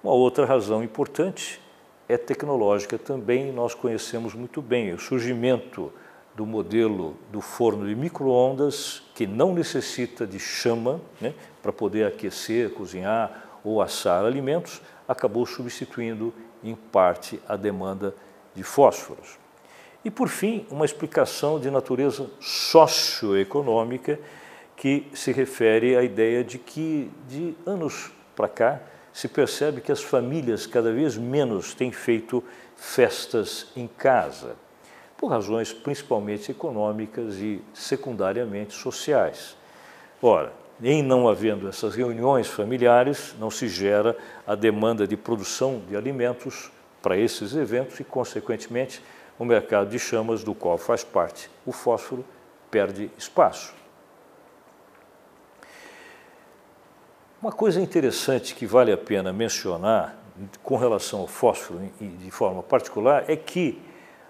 Uma 0.00 0.12
outra 0.12 0.46
razão 0.46 0.84
importante 0.84 1.60
é 2.08 2.16
tecnológica 2.16 2.96
também, 2.96 3.50
nós 3.50 3.74
conhecemos 3.74 4.32
muito 4.32 4.62
bem 4.62 4.92
o 4.92 4.98
surgimento 5.00 5.92
do 6.36 6.46
modelo 6.46 7.16
do 7.32 7.40
forno 7.40 7.84
de 7.84 7.96
microondas, 7.96 9.02
que 9.12 9.26
não 9.26 9.52
necessita 9.52 10.24
de 10.24 10.38
chama 10.38 11.00
né, 11.20 11.34
para 11.60 11.72
poder 11.72 12.06
aquecer, 12.06 12.70
cozinhar 12.70 13.58
ou 13.64 13.82
assar 13.82 14.24
alimentos, 14.24 14.80
acabou 15.08 15.44
substituindo 15.44 16.32
em 16.62 16.76
parte 16.76 17.42
a 17.48 17.56
demanda 17.56 18.14
de 18.54 18.62
fósforos. 18.62 19.47
E, 20.04 20.10
por 20.10 20.28
fim, 20.28 20.66
uma 20.70 20.84
explicação 20.84 21.58
de 21.58 21.70
natureza 21.70 22.30
socioeconômica 22.40 24.18
que 24.76 25.06
se 25.12 25.32
refere 25.32 25.96
à 25.96 26.02
ideia 26.02 26.44
de 26.44 26.58
que, 26.58 27.10
de 27.28 27.54
anos 27.66 28.12
para 28.36 28.48
cá, 28.48 28.80
se 29.12 29.26
percebe 29.26 29.80
que 29.80 29.90
as 29.90 30.02
famílias 30.02 30.66
cada 30.66 30.92
vez 30.92 31.16
menos 31.16 31.74
têm 31.74 31.90
feito 31.90 32.44
festas 32.76 33.66
em 33.76 33.88
casa, 33.88 34.54
por 35.16 35.28
razões 35.28 35.72
principalmente 35.72 36.52
econômicas 36.52 37.34
e 37.36 37.60
secundariamente 37.74 38.74
sociais. 38.74 39.56
Ora, 40.22 40.52
em 40.80 41.02
não 41.02 41.28
havendo 41.28 41.68
essas 41.68 41.96
reuniões 41.96 42.46
familiares, 42.46 43.34
não 43.40 43.50
se 43.50 43.66
gera 43.66 44.16
a 44.46 44.54
demanda 44.54 45.08
de 45.08 45.16
produção 45.16 45.82
de 45.88 45.96
alimentos 45.96 46.70
para 47.02 47.16
esses 47.16 47.56
eventos 47.56 47.98
e, 47.98 48.04
consequentemente, 48.04 49.02
o 49.38 49.44
mercado 49.44 49.90
de 49.90 49.98
chamas, 49.98 50.42
do 50.42 50.54
qual 50.54 50.76
faz 50.76 51.04
parte 51.04 51.50
o 51.64 51.72
fósforo, 51.72 52.24
perde 52.70 53.10
espaço. 53.16 53.72
Uma 57.40 57.52
coisa 57.52 57.80
interessante 57.80 58.54
que 58.54 58.66
vale 58.66 58.90
a 58.90 58.98
pena 58.98 59.32
mencionar 59.32 60.18
com 60.62 60.76
relação 60.76 61.20
ao 61.20 61.26
fósforo 61.28 61.80
de 62.00 62.30
forma 62.30 62.62
particular 62.62 63.24
é 63.28 63.36
que 63.36 63.80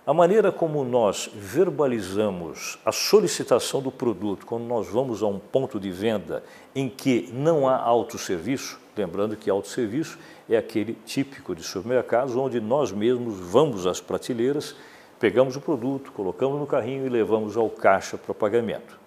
a 0.07 0.15
maneira 0.15 0.51
como 0.51 0.85
nós 0.85 1.31
verbalizamos 1.35 2.79
a 2.85 2.91
solicitação 2.93 3.83
do 3.83 3.93
produto 3.93 4.47
quando 4.47 4.65
nós 4.65 4.89
vamos 4.89 5.23
a 5.23 5.27
um 5.27 5.39
ponto 5.39 5.79
de 5.79 5.91
venda 5.91 6.43
em 6.75 6.89
que 6.89 7.29
não 7.33 7.69
há 7.69 7.77
autosserviço, 7.77 8.81
lembrando 8.97 9.37
que 9.37 9.51
autosserviço 9.51 10.19
é 10.49 10.57
aquele 10.57 10.95
típico 11.05 11.55
de 11.55 11.63
supermercados 11.63 12.37
onde 12.37 12.59
nós 12.59 12.91
mesmos 12.91 13.39
vamos 13.39 13.87
às 13.87 14.01
prateleiras, 14.01 14.75
pegamos 15.19 15.57
o 15.57 15.61
produto, 15.61 16.13
colocamos 16.13 16.59
no 16.59 16.67
carrinho 16.67 17.07
e 17.07 17.09
levamos 17.09 17.57
ao 17.57 17.69
caixa 17.69 18.17
para 18.17 18.35
pagamento. 18.35 18.99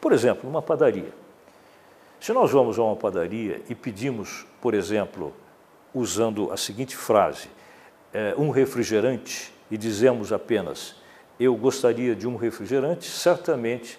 Por 0.00 0.12
exemplo, 0.12 0.42
numa 0.44 0.62
padaria. 0.62 1.12
Se 2.20 2.32
nós 2.32 2.50
vamos 2.50 2.78
a 2.78 2.82
uma 2.82 2.96
padaria 2.96 3.60
e 3.68 3.74
pedimos, 3.74 4.46
por 4.60 4.74
exemplo, 4.74 5.32
usando 5.92 6.52
a 6.52 6.56
seguinte 6.56 6.96
frase, 6.96 7.48
é, 8.12 8.34
um 8.36 8.50
refrigerante, 8.50 9.52
e 9.70 9.76
dizemos 9.76 10.32
apenas 10.32 10.96
eu 11.38 11.54
gostaria 11.54 12.14
de 12.14 12.26
um 12.26 12.36
refrigerante, 12.36 13.06
certamente 13.06 13.98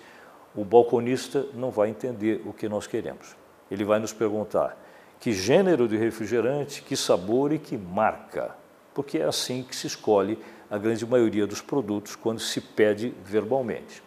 o 0.56 0.64
balconista 0.64 1.46
não 1.54 1.70
vai 1.70 1.90
entender 1.90 2.42
o 2.46 2.54
que 2.54 2.68
nós 2.68 2.88
queremos. 2.88 3.36
Ele 3.70 3.84
vai 3.84 4.00
nos 4.00 4.12
perguntar 4.12 4.76
que 5.20 5.32
gênero 5.32 5.88
de 5.88 5.98
refrigerante, 5.98 6.82
que 6.82 6.96
sabor 6.96 7.52
e 7.52 7.60
que 7.60 7.78
marca, 7.78 8.56
porque 8.94 9.20
é 9.20 9.26
assim 9.26 9.64
que 9.64 9.76
se 9.76 9.86
escolhe 9.86 10.40
a 10.70 10.78
grande 10.78 11.06
maioria 11.06 11.48
dos 11.48 11.62
produtos 11.62 12.16
quando 12.16 12.40
se 12.40 12.60
pede 12.62 13.14
verbalmente. 13.24 14.04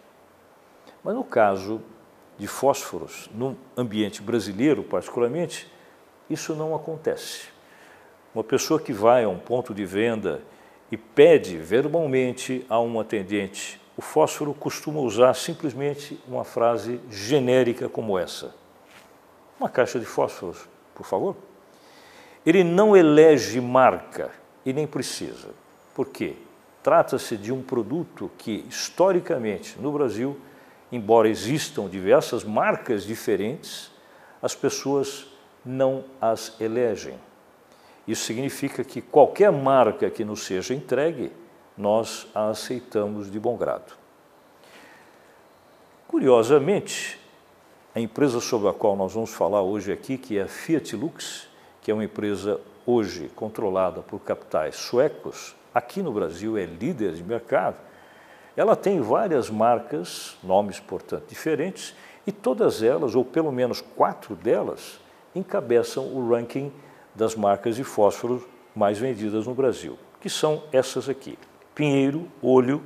Mas 1.03 1.15
no 1.15 1.23
caso 1.23 1.81
de 2.37 2.47
fósforos, 2.47 3.29
no 3.33 3.57
ambiente 3.75 4.21
brasileiro 4.21 4.83
particularmente, 4.83 5.71
isso 6.29 6.55
não 6.55 6.75
acontece. 6.75 7.49
Uma 8.33 8.43
pessoa 8.43 8.79
que 8.79 8.93
vai 8.93 9.23
a 9.23 9.29
um 9.29 9.39
ponto 9.39 9.73
de 9.73 9.85
venda 9.85 10.41
e 10.91 10.97
pede 10.97 11.57
verbalmente 11.57 12.65
a 12.69 12.79
um 12.79 12.99
atendente 12.99 13.81
o 14.01 14.01
fósforo 14.01 14.53
costuma 14.53 14.99
usar 14.99 15.33
simplesmente 15.33 16.19
uma 16.27 16.43
frase 16.43 16.99
genérica 17.09 17.89
como 17.89 18.17
essa. 18.17 18.55
Uma 19.59 19.69
caixa 19.69 19.99
de 19.99 20.05
fósforos, 20.05 20.67
por 20.95 21.05
favor. 21.05 21.35
Ele 22.45 22.63
não 22.63 22.95
elege 22.95 23.61
marca 23.61 24.31
e 24.65 24.73
nem 24.73 24.87
precisa. 24.87 25.49
Por 25.93 26.07
quê? 26.07 26.35
Trata-se 26.83 27.37
de 27.37 27.51
um 27.51 27.61
produto 27.61 28.31
que, 28.37 28.65
historicamente, 28.67 29.79
no 29.79 29.91
Brasil, 29.91 30.39
embora 30.91 31.29
existam 31.29 31.87
diversas 31.87 32.43
marcas 32.43 33.03
diferentes, 33.03 33.91
as 34.41 34.55
pessoas 34.55 35.27
não 35.63 36.03
as 36.19 36.59
elegem. 36.59 37.19
Isso 38.07 38.25
significa 38.25 38.83
que 38.83 38.99
qualquer 38.99 39.51
marca 39.51 40.09
que 40.09 40.25
nos 40.25 40.43
seja 40.43 40.73
entregue, 40.73 41.31
nós 41.77 42.27
a 42.33 42.49
aceitamos 42.49 43.31
de 43.31 43.39
bom 43.39 43.55
grado. 43.55 43.93
Curiosamente, 46.07 47.19
a 47.93 47.99
empresa 47.99 48.41
sobre 48.41 48.69
a 48.69 48.73
qual 48.73 48.95
nós 48.95 49.13
vamos 49.13 49.33
falar 49.33 49.61
hoje 49.61 49.91
aqui, 49.91 50.17
que 50.17 50.37
é 50.37 50.43
a 50.43 50.47
Fiat 50.47 50.95
Lux, 50.95 51.47
que 51.81 51.91
é 51.91 51.93
uma 51.93 52.03
empresa 52.03 52.59
hoje 52.85 53.29
controlada 53.35 54.01
por 54.01 54.19
capitais 54.19 54.75
suecos, 54.75 55.55
aqui 55.73 56.01
no 56.01 56.11
Brasil 56.11 56.57
é 56.57 56.65
líder 56.65 57.13
de 57.13 57.23
mercado, 57.23 57.77
ela 58.55 58.75
tem 58.75 58.99
várias 58.99 59.49
marcas, 59.49 60.37
nomes, 60.43 60.79
portanto, 60.79 61.23
diferentes, 61.27 61.95
e 62.27 62.31
todas 62.31 62.83
elas, 62.83 63.15
ou 63.15 63.23
pelo 63.23 63.51
menos 63.51 63.81
quatro 63.81 64.35
delas, 64.35 64.99
encabeçam 65.33 66.05
o 66.05 66.29
ranking 66.29 66.71
das 67.15 67.35
marcas 67.35 67.75
de 67.75 67.83
fósforo 67.83 68.47
mais 68.75 68.97
vendidas 68.97 69.47
no 69.47 69.53
Brasil, 69.53 69.97
que 70.19 70.29
são 70.29 70.63
essas 70.71 71.09
aqui: 71.09 71.37
Pinheiro, 71.73 72.27
Olho, 72.41 72.81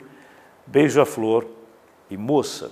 Beija-Flor 0.66 1.46
e 2.10 2.18
Moça. 2.18 2.72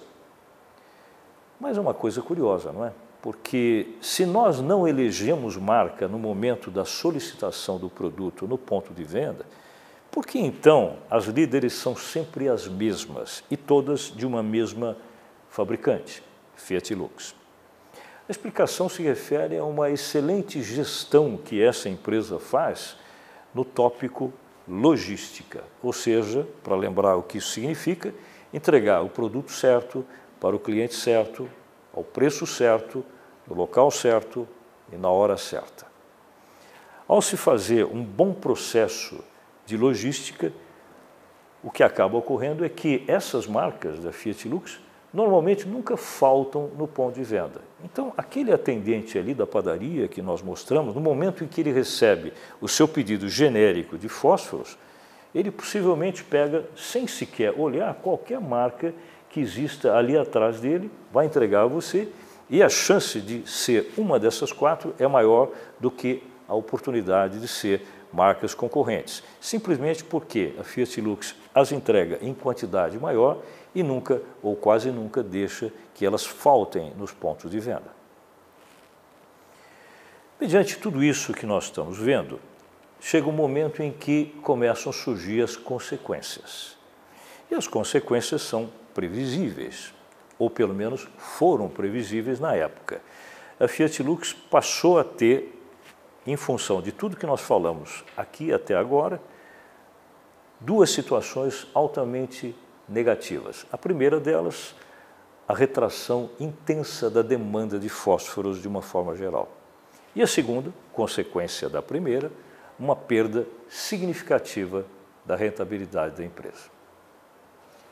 Mas 1.59 1.77
é 1.77 1.81
uma 1.81 1.93
coisa 1.93 2.21
curiosa, 2.21 2.71
não 2.71 2.85
é? 2.85 2.93
Porque 3.21 3.95
se 4.01 4.25
nós 4.25 4.59
não 4.59 4.87
elegemos 4.87 5.55
marca 5.55 6.07
no 6.07 6.19
momento 6.19 6.69
da 6.69 6.83
solicitação 6.83 7.77
do 7.77 7.89
produto 7.89 8.47
no 8.47 8.57
ponto 8.57 8.93
de 8.93 9.03
venda, 9.03 9.45
por 10.13 10.27
que 10.27 10.37
então 10.37 10.97
as 11.09 11.25
líderes 11.25 11.73
são 11.73 11.95
sempre 11.95 12.47
as 12.47 12.67
mesmas 12.67 13.43
e 13.49 13.57
todas 13.57 14.13
de 14.15 14.27
uma 14.27 14.43
mesma 14.43 14.95
fabricante, 15.49 16.21
Fiat 16.55 16.93
Lux? 16.93 17.33
A 18.29 18.31
explicação 18.31 18.87
se 18.87 19.01
refere 19.01 19.57
a 19.57 19.65
uma 19.65 19.89
excelente 19.89 20.61
gestão 20.61 21.35
que 21.35 21.59
essa 21.59 21.89
empresa 21.89 22.37
faz 22.37 22.95
no 23.55 23.65
tópico 23.65 24.31
logística, 24.67 25.63
ou 25.81 25.91
seja, 25.91 26.47
para 26.63 26.75
lembrar 26.75 27.15
o 27.15 27.23
que 27.23 27.39
isso 27.39 27.49
significa, 27.49 28.13
entregar 28.53 29.01
o 29.01 29.09
produto 29.09 29.51
certo 29.51 30.05
para 30.39 30.55
o 30.55 30.59
cliente 30.59 30.93
certo, 30.93 31.49
ao 31.91 32.03
preço 32.03 32.45
certo, 32.45 33.03
no 33.47 33.55
local 33.55 33.89
certo 33.89 34.47
e 34.91 34.95
na 34.95 35.09
hora 35.09 35.37
certa. 35.37 35.87
Ao 37.07 37.19
se 37.19 37.35
fazer 37.35 37.83
um 37.85 38.03
bom 38.03 38.31
processo 38.31 39.23
de 39.65 39.77
logística, 39.77 40.51
o 41.63 41.71
que 41.71 41.83
acaba 41.83 42.17
ocorrendo 42.17 42.65
é 42.65 42.69
que 42.69 43.03
essas 43.07 43.47
marcas 43.47 43.99
da 43.99 44.11
Fiat 44.11 44.47
Lux 44.47 44.79
normalmente 45.13 45.67
nunca 45.67 45.95
faltam 45.95 46.71
no 46.77 46.87
ponto 46.87 47.15
de 47.15 47.23
venda. 47.23 47.61
Então, 47.83 48.11
aquele 48.17 48.51
atendente 48.51 49.17
ali 49.17 49.33
da 49.33 49.45
padaria 49.45 50.07
que 50.07 50.21
nós 50.21 50.41
mostramos, 50.41 50.95
no 50.95 51.01
momento 51.01 51.43
em 51.43 51.47
que 51.47 51.61
ele 51.61 51.71
recebe 51.71 52.33
o 52.59 52.67
seu 52.67 52.87
pedido 52.87 53.29
genérico 53.29 53.97
de 53.97 54.09
fósforos, 54.09 54.77
ele 55.33 55.51
possivelmente 55.51 56.23
pega, 56.23 56.65
sem 56.75 57.07
sequer 57.07 57.53
olhar, 57.57 57.93
qualquer 57.95 58.39
marca 58.39 58.93
que 59.29 59.39
exista 59.39 59.95
ali 59.95 60.17
atrás 60.17 60.59
dele, 60.59 60.91
vai 61.11 61.25
entregar 61.25 61.61
a 61.61 61.67
você 61.67 62.07
e 62.49 62.61
a 62.61 62.69
chance 62.69 63.19
de 63.19 63.49
ser 63.49 63.91
uma 63.97 64.19
dessas 64.19 64.51
quatro 64.51 64.93
é 64.99 65.07
maior 65.07 65.49
do 65.79 65.89
que 65.89 66.21
a 66.47 66.53
oportunidade 66.53 67.39
de 67.39 67.47
ser 67.47 67.85
marcas 68.13 68.53
concorrentes, 68.53 69.23
simplesmente 69.41 70.03
porque 70.03 70.53
a 70.59 70.63
Fiat 70.63 71.01
Lux 71.01 71.35
as 71.53 71.71
entrega 71.71 72.19
em 72.21 72.33
quantidade 72.33 72.97
maior 72.99 73.39
e 73.73 73.81
nunca 73.81 74.21
ou 74.41 74.55
quase 74.55 74.91
nunca 74.91 75.23
deixa 75.23 75.71
que 75.93 76.05
elas 76.05 76.25
faltem 76.25 76.93
nos 76.97 77.11
pontos 77.11 77.49
de 77.49 77.59
venda. 77.59 77.93
Mediante 80.39 80.77
tudo 80.77 81.03
isso 81.03 81.33
que 81.33 81.45
nós 81.45 81.65
estamos 81.65 81.97
vendo, 81.97 82.39
chega 82.99 83.27
um 83.27 83.33
momento 83.33 83.81
em 83.81 83.91
que 83.91 84.35
começam 84.41 84.89
a 84.89 84.93
surgir 84.93 85.41
as 85.41 85.55
consequências. 85.55 86.77
E 87.49 87.55
as 87.55 87.67
consequências 87.67 88.41
são 88.41 88.69
previsíveis, 88.93 89.93
ou 90.37 90.49
pelo 90.49 90.73
menos 90.73 91.07
foram 91.17 91.69
previsíveis 91.69 92.39
na 92.39 92.55
época. 92.55 93.01
A 93.59 93.67
Fiat 93.67 94.01
Lux 94.01 94.33
passou 94.33 94.99
a 94.99 95.03
ter, 95.03 95.52
em 96.25 96.35
função 96.35 96.81
de 96.81 96.91
tudo 96.91 97.17
que 97.17 97.25
nós 97.25 97.41
falamos 97.41 98.03
aqui 98.15 98.53
até 98.53 98.75
agora, 98.75 99.21
duas 100.59 100.89
situações 100.89 101.67
altamente 101.73 102.55
negativas. 102.87 103.65
A 103.71 103.77
primeira 103.77 104.19
delas, 104.19 104.73
a 105.47 105.53
retração 105.53 106.29
intensa 106.39 107.09
da 107.09 107.21
demanda 107.21 107.77
de 107.77 107.89
fósforos 107.89 108.61
de 108.61 108.67
uma 108.67 108.81
forma 108.81 109.15
geral. 109.15 109.49
E 110.15 110.21
a 110.21 110.27
segunda, 110.27 110.71
consequência 110.93 111.67
da 111.67 111.81
primeira, 111.81 112.31
uma 112.79 112.95
perda 112.95 113.47
significativa 113.67 114.85
da 115.25 115.35
rentabilidade 115.35 116.17
da 116.17 116.23
empresa. 116.23 116.71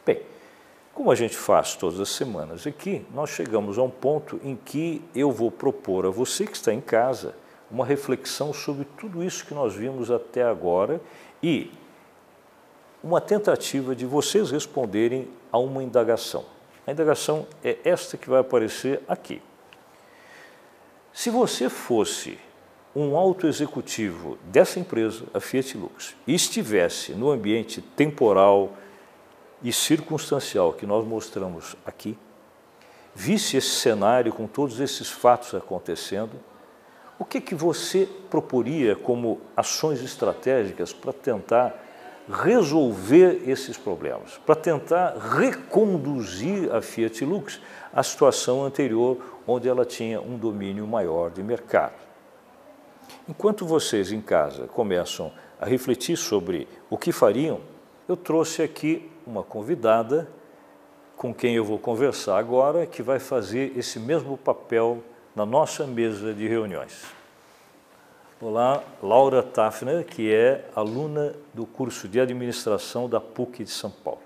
Bem, 0.05 0.21
como 0.93 1.11
a 1.11 1.15
gente 1.15 1.38
faz 1.38 1.75
todas 1.75 2.00
as 2.00 2.09
semanas 2.09 2.67
aqui, 2.67 3.05
nós 3.13 3.29
chegamos 3.29 3.77
a 3.77 3.83
um 3.83 3.89
ponto 3.89 4.39
em 4.43 4.55
que 4.55 5.01
eu 5.15 5.31
vou 5.31 5.50
propor 5.50 6.05
a 6.05 6.09
você 6.09 6.45
que 6.45 6.55
está 6.55 6.73
em 6.73 6.81
casa 6.81 7.35
uma 7.71 7.85
reflexão 7.85 8.53
sobre 8.53 8.85
tudo 8.97 9.23
isso 9.23 9.45
que 9.45 9.53
nós 9.53 9.73
vimos 9.73 10.11
até 10.11 10.43
agora 10.43 10.99
e 11.41 11.71
uma 13.03 13.21
tentativa 13.21 13.95
de 13.95 14.05
vocês 14.05 14.51
responderem 14.51 15.27
a 15.51 15.57
uma 15.57 15.81
indagação. 15.81 16.45
A 16.85 16.91
indagação 16.91 17.47
é 17.63 17.77
esta 17.83 18.17
que 18.17 18.29
vai 18.29 18.41
aparecer 18.41 19.01
aqui. 19.07 19.41
Se 21.13 21.29
você 21.29 21.69
fosse 21.69 22.37
um 22.95 23.15
alto 23.15 23.47
executivo 23.47 24.37
dessa 24.43 24.79
empresa, 24.79 25.25
a 25.33 25.39
Fiat 25.39 25.77
Lux, 25.77 26.15
e 26.27 26.33
estivesse 26.33 27.13
no 27.13 27.31
ambiente 27.31 27.81
temporal 27.81 28.73
e 29.63 29.71
circunstancial 29.71 30.73
que 30.73 30.85
nós 30.85 31.05
mostramos 31.05 31.75
aqui, 31.85 32.17
visse 33.15 33.57
esse 33.57 33.69
cenário 33.69 34.34
com 34.34 34.47
todos 34.47 34.79
esses 34.79 35.10
fatos 35.10 35.53
acontecendo, 35.53 36.31
o 37.21 37.23
que, 37.23 37.39
que 37.39 37.53
você 37.53 38.10
proporia 38.31 38.95
como 38.95 39.39
ações 39.55 40.01
estratégicas 40.01 40.91
para 40.91 41.13
tentar 41.13 41.79
resolver 42.27 43.43
esses 43.47 43.77
problemas, 43.77 44.39
para 44.43 44.55
tentar 44.55 45.15
reconduzir 45.19 46.73
a 46.73 46.81
Fiat 46.81 47.23
Lux 47.23 47.62
à 47.93 48.01
situação 48.01 48.65
anterior, 48.65 49.19
onde 49.45 49.69
ela 49.69 49.86
tinha 49.86 50.19
um 50.19 50.36
domínio 50.36 50.88
maior 50.88 51.29
de 51.29 51.43
mercado. 51.43 51.93
Enquanto 53.29 53.67
vocês 53.67 54.12
em 54.12 54.19
casa 54.19 54.65
começam 54.65 55.31
a 55.60 55.67
refletir 55.67 56.17
sobre 56.17 56.67
o 56.89 56.97
que 56.97 57.12
fariam, 57.12 57.60
eu 58.10 58.17
trouxe 58.17 58.63
aqui 58.63 59.12
uma 59.27 59.43
convidada 59.43 60.27
com 61.15 61.31
quem 61.31 61.53
eu 61.53 61.63
vou 61.63 61.77
conversar 61.77 62.39
agora, 62.39 62.88
que 62.88 63.03
vai 63.03 63.19
fazer 63.19 63.77
esse 63.77 63.99
mesmo 63.99 64.36
papel 64.39 65.03
na 65.36 65.46
nossa 65.46 65.86
mesa 65.86 66.34
de 66.34 66.48
reuniões. 66.48 67.06
Olá, 68.41 68.84
Laura 69.02 69.41
Tafner, 69.41 70.04
que 70.04 70.34
é 70.34 70.65
aluna 70.76 71.34
do 71.54 71.65
curso 71.65 72.08
de 72.08 72.20
administração 72.20 73.08
da 73.08 73.22
PUC 73.22 73.63
de 73.63 73.70
São 73.70 73.89
Paulo. 73.91 74.22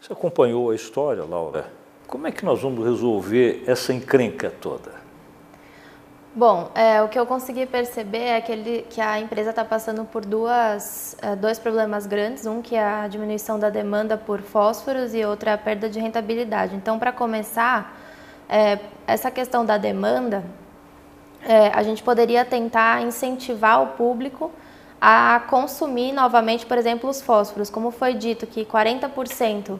Você 0.00 0.12
acompanhou 0.12 0.70
a 0.70 0.74
história, 0.74 1.24
Laura? 1.24 1.70
Como 2.06 2.26
é 2.26 2.32
que 2.32 2.44
nós 2.44 2.60
vamos 2.60 2.84
resolver 2.84 3.64
essa 3.66 3.92
encrenca 3.92 4.50
toda? 4.60 5.06
Bom, 6.34 6.70
é, 6.74 7.00
o 7.02 7.08
que 7.08 7.18
eu 7.18 7.24
consegui 7.24 7.64
perceber 7.64 8.24
é 8.24 8.40
que, 8.42 8.52
ele, 8.52 8.86
que 8.90 9.00
a 9.00 9.18
empresa 9.18 9.50
está 9.50 9.64
passando 9.64 10.04
por 10.04 10.24
duas, 10.24 11.16
é, 11.22 11.34
dois 11.34 11.58
problemas 11.58 12.06
grandes. 12.06 12.44
Um 12.44 12.60
que 12.60 12.76
é 12.76 12.84
a 12.84 13.08
diminuição 13.08 13.58
da 13.58 13.70
demanda 13.70 14.18
por 14.18 14.42
fósforos 14.42 15.14
e 15.14 15.24
outra 15.24 15.52
é 15.52 15.54
a 15.54 15.58
perda 15.58 15.88
de 15.88 15.98
rentabilidade. 15.98 16.76
Então, 16.76 16.98
para 16.98 17.10
começar, 17.10 18.05
é, 18.48 18.78
essa 19.06 19.30
questão 19.30 19.64
da 19.64 19.78
demanda, 19.78 20.44
é, 21.42 21.68
a 21.68 21.82
gente 21.82 22.02
poderia 22.02 22.44
tentar 22.44 23.02
incentivar 23.02 23.82
o 23.82 23.86
público 23.88 24.50
a 25.00 25.42
consumir 25.48 26.12
novamente, 26.12 26.66
por 26.66 26.78
exemplo, 26.78 27.08
os 27.08 27.20
fósforos. 27.20 27.70
Como 27.70 27.90
foi 27.90 28.14
dito 28.14 28.46
que 28.46 28.64
40% 28.64 29.78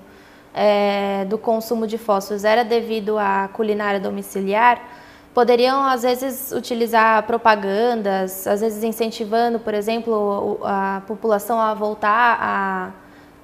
é, 0.55 1.25
do 1.25 1.39
consumo 1.39 1.87
de 1.87 1.99
fósforos 1.99 2.45
era 2.45 2.65
devido 2.65 3.19
à 3.19 3.49
culinária 3.53 3.99
domiciliar, 3.99 4.81
poderiam 5.35 5.85
às 5.85 6.03
vezes 6.03 6.53
utilizar 6.53 7.23
propagandas, 7.25 8.47
às 8.47 8.61
vezes 8.61 8.83
incentivando, 8.83 9.59
por 9.59 9.75
exemplo, 9.75 10.59
a 10.65 11.03
população 11.07 11.61
a 11.61 11.75
voltar 11.75 12.39
a, 12.41 12.91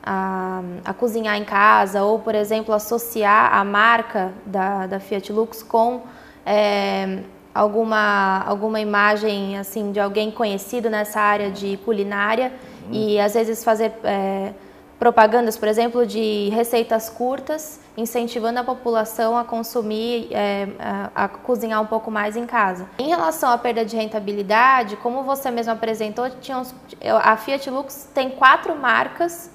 a, 0.03 0.63
a 0.85 0.93
cozinhar 0.93 1.37
em 1.37 1.45
casa, 1.45 2.03
ou, 2.03 2.19
por 2.19 2.35
exemplo, 2.35 2.75
associar 2.75 3.55
a 3.55 3.65
marca 3.65 4.33
da, 4.45 4.87
da 4.87 5.01
Fiat 5.01 5.33
Lux 5.33 5.63
com 5.63 6.03
é, 6.45 7.21
alguma, 7.55 8.43
alguma 8.45 8.81
imagem 8.81 9.59
assim 9.59 9.93
de 9.93 10.01
alguém 10.01 10.31
conhecido 10.31 10.91
nessa 10.91 11.21
área 11.21 11.51
de 11.51 11.77
culinária 11.79 12.53
uhum. 12.87 12.93
e 12.93 13.21
às 13.21 13.35
vezes 13.35 13.63
fazer 13.63 13.93
é, 14.03 14.53
propagandas, 14.99 15.57
por 15.57 15.69
exemplo, 15.69 16.07
de 16.07 16.49
receitas 16.51 17.11
curtas, 17.11 17.81
incentivando 17.97 18.61
a 18.61 18.65
população 18.65 19.37
a 19.37 19.45
consumir, 19.45 20.29
é, 20.31 20.69
a, 20.79 21.25
a, 21.25 21.29
cozinhar 21.29 21.83
um 21.83 21.87
pouco 21.87 22.11
mais 22.11 22.37
em 22.37 22.47
casa. 22.47 22.89
Em 22.99 23.09
relação 23.09 23.51
à 23.51 23.59
perda 23.59 23.85
de 23.85 23.97
rentabilidade, 23.97 24.97
como 24.97 25.25
você 25.25 25.51
mesmo 25.51 25.73
apresentou, 25.73 26.31
tinha 26.41 26.59
uns, 26.59 26.75
a 27.23 27.37
Fiat 27.37 27.69
Lux 27.69 28.09
tem 28.15 28.31
quatro 28.31 28.77
marcas 28.77 29.51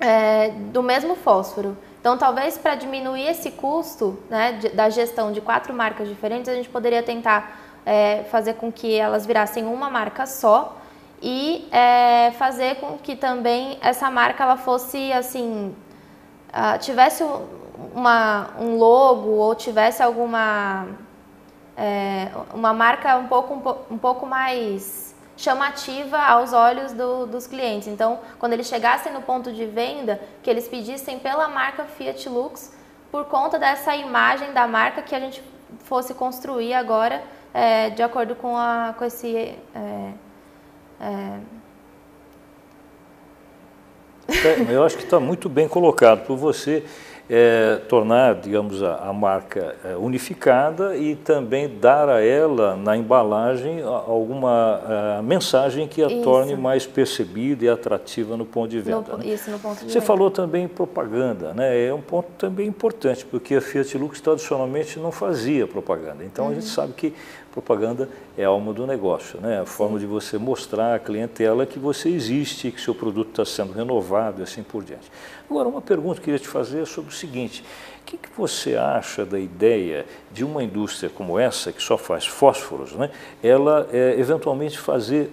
é, 0.00 0.50
do 0.72 0.82
mesmo 0.82 1.14
fósforo. 1.14 1.76
Então, 2.00 2.16
talvez 2.16 2.56
para 2.56 2.74
diminuir 2.74 3.26
esse 3.26 3.50
custo 3.50 4.18
né, 4.30 4.52
de, 4.52 4.70
da 4.70 4.88
gestão 4.88 5.30
de 5.30 5.40
quatro 5.40 5.74
marcas 5.74 6.08
diferentes, 6.08 6.48
a 6.48 6.54
gente 6.54 6.68
poderia 6.68 7.02
tentar 7.02 7.60
é, 7.84 8.24
fazer 8.30 8.54
com 8.54 8.72
que 8.72 8.94
elas 8.94 9.26
virassem 9.26 9.64
uma 9.66 9.90
marca 9.90 10.26
só 10.26 10.76
e 11.22 11.68
é, 11.70 12.30
fazer 12.32 12.76
com 12.76 12.96
que 12.96 13.14
também 13.14 13.78
essa 13.82 14.10
marca 14.10 14.42
ela 14.42 14.56
fosse 14.56 15.12
assim 15.12 15.74
uh, 16.48 16.78
tivesse 16.78 17.22
uma, 17.94 18.50
um 18.58 18.76
logo 18.76 19.28
ou 19.28 19.54
tivesse 19.54 20.02
alguma 20.02 20.86
é, 21.76 22.28
uma 22.54 22.72
marca 22.72 23.16
um 23.16 23.26
pouco 23.26 23.54
um, 23.54 23.94
um 23.94 23.98
pouco 23.98 24.26
mais 24.26 25.14
chamativa 25.40 26.18
aos 26.18 26.52
olhos 26.52 26.92
do, 26.92 27.26
dos 27.26 27.46
clientes. 27.46 27.88
Então, 27.88 28.20
quando 28.38 28.52
eles 28.52 28.66
chegassem 28.66 29.10
no 29.12 29.22
ponto 29.22 29.50
de 29.50 29.64
venda, 29.64 30.20
que 30.42 30.50
eles 30.50 30.68
pedissem 30.68 31.18
pela 31.18 31.48
marca 31.48 31.84
Fiat 31.84 32.28
Lux, 32.28 32.72
por 33.10 33.24
conta 33.24 33.58
dessa 33.58 33.96
imagem 33.96 34.52
da 34.52 34.66
marca 34.66 35.00
que 35.00 35.14
a 35.14 35.20
gente 35.20 35.42
fosse 35.84 36.12
construir 36.12 36.74
agora, 36.74 37.22
é, 37.54 37.88
de 37.90 38.02
acordo 38.02 38.34
com, 38.34 38.56
a, 38.56 38.94
com 38.96 39.04
esse. 39.04 39.34
É, 39.74 40.12
é... 41.00 41.38
Eu 44.68 44.84
acho 44.84 44.96
que 44.96 45.04
está 45.04 45.18
muito 45.18 45.48
bem 45.48 45.66
colocado 45.66 46.24
por 46.26 46.36
você. 46.36 46.84
É, 47.32 47.76
tornar, 47.88 48.34
digamos, 48.34 48.82
a, 48.82 48.96
a 48.96 49.12
marca 49.12 49.76
é, 49.84 49.94
unificada 49.96 50.96
e 50.96 51.14
também 51.14 51.68
dar 51.68 52.08
a 52.08 52.20
ela, 52.20 52.74
na 52.74 52.96
embalagem, 52.96 53.80
alguma 53.82 55.18
a, 55.18 55.22
mensagem 55.22 55.86
que 55.86 56.02
a 56.02 56.08
isso. 56.08 56.22
torne 56.22 56.56
mais 56.56 56.88
percebida 56.88 57.64
e 57.64 57.68
atrativa 57.68 58.36
no 58.36 58.44
ponto 58.44 58.70
de 58.70 58.80
venda. 58.80 59.12
No, 59.12 59.18
né? 59.18 59.26
Isso, 59.26 59.48
no 59.48 59.60
ponto 59.60 59.76
de 59.78 59.92
Você 59.92 60.00
venda. 60.00 60.06
falou 60.06 60.28
também 60.28 60.64
em 60.64 60.68
propaganda, 60.68 61.54
né? 61.54 61.86
é 61.86 61.94
um 61.94 62.00
ponto 62.00 62.26
também 62.36 62.66
importante, 62.66 63.24
porque 63.24 63.54
a 63.54 63.60
Fiat 63.60 63.96
Lux 63.96 64.20
tradicionalmente 64.20 64.98
não 64.98 65.12
fazia 65.12 65.68
propaganda. 65.68 66.24
Então 66.24 66.46
uhum. 66.46 66.50
a 66.50 66.54
gente 66.54 66.64
uhum. 66.64 66.70
sabe 66.70 66.94
que 66.94 67.14
propaganda 67.52 68.08
é 68.38 68.44
a 68.44 68.48
alma 68.48 68.72
do 68.72 68.86
negócio, 68.86 69.40
né? 69.40 69.60
a 69.60 69.66
forma 69.66 69.98
de 69.98 70.06
você 70.06 70.38
mostrar 70.38 70.94
à 70.94 70.98
clientela 70.98 71.66
que 71.66 71.78
você 71.78 72.08
existe, 72.08 72.70
que 72.70 72.80
seu 72.80 72.94
produto 72.94 73.30
está 73.30 73.44
sendo 73.44 73.72
renovado 73.72 74.40
e 74.40 74.42
assim 74.44 74.62
por 74.62 74.84
diante. 74.84 75.10
Agora, 75.48 75.68
uma 75.68 75.82
pergunta 75.82 76.14
que 76.14 76.20
eu 76.20 76.24
queria 76.24 76.38
te 76.38 76.48
fazer 76.48 76.82
é 76.82 76.84
sobre 76.84 77.10
o 77.10 77.14
seguinte, 77.14 77.64
o 78.02 78.04
que, 78.04 78.16
que 78.16 78.28
você 78.36 78.76
acha 78.76 79.24
da 79.24 79.38
ideia 79.38 80.06
de 80.32 80.44
uma 80.44 80.62
indústria 80.62 81.10
como 81.10 81.38
essa, 81.38 81.72
que 81.72 81.82
só 81.82 81.98
faz 81.98 82.26
fósforos, 82.26 82.92
né? 82.92 83.10
ela 83.42 83.88
é, 83.92 84.14
eventualmente 84.18 84.78
fazer 84.78 85.30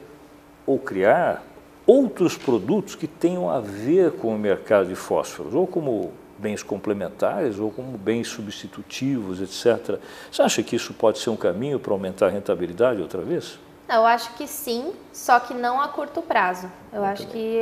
ou 0.66 0.78
criar 0.78 1.44
outros 1.86 2.36
produtos 2.36 2.96
que 2.96 3.08
tenham 3.08 3.50
a 3.50 3.62
ver 3.62 4.12
com 4.12 4.36
o 4.36 4.38
mercado 4.38 4.90
de 4.90 4.96
fósforos, 4.96 5.54
ou 5.54 5.66
como 5.66 6.12
bens 6.38 6.64
complementares 6.64 7.60
ou 7.60 7.72
como 7.72 7.98
bens 7.98 8.28
substitutivos, 8.28 9.42
etc. 9.42 10.00
Você 10.32 10.42
acha 10.42 10.64
que 10.64 10.76
isso 10.76 10.94
pode 10.94 11.20
ser 11.20 11.30
um 11.30 11.36
caminho 11.36 11.80
para 11.80 11.92
aumentar 11.94 12.28
a 12.28 12.30
rentabilidade 12.30 13.02
outra 13.02 13.22
vez? 13.22 13.60
Eu 13.90 14.06
acho 14.06 14.34
que 14.34 14.46
sim, 14.48 14.94
só 15.14 15.40
que 15.40 15.54
não 15.54 15.80
a 15.80 15.88
curto 15.88 16.22
prazo. 16.22 16.70
Eu 16.92 17.02
Muito 17.02 17.14
acho 17.14 17.24
bem. 17.28 17.32
que 17.32 17.62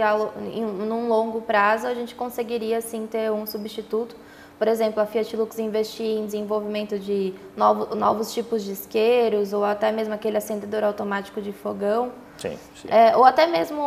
em 0.57 0.65
num 0.65 1.07
longo 1.07 1.41
prazo 1.41 1.85
a 1.85 1.93
gente 1.93 2.15
conseguiria 2.15 2.81
sim 2.81 3.05
ter 3.05 3.31
um 3.31 3.45
substituto. 3.45 4.15
Por 4.57 4.67
exemplo, 4.67 5.01
a 5.01 5.05
Fiat 5.05 5.35
Lux 5.35 5.59
investir 5.59 6.05
em 6.05 6.25
desenvolvimento 6.25 6.97
de 6.97 7.33
novo, 7.55 7.93
novos 7.93 8.33
tipos 8.33 8.63
de 8.63 8.71
isqueiros 8.71 9.53
ou 9.53 9.63
até 9.63 9.91
mesmo 9.91 10.13
aquele 10.13 10.37
acendedor 10.37 10.83
automático 10.83 11.41
de 11.41 11.51
fogão. 11.51 12.11
Sim, 12.37 12.57
sim. 12.75 12.87
É, 12.89 13.15
ou 13.15 13.23
até 13.25 13.45
mesmo 13.45 13.81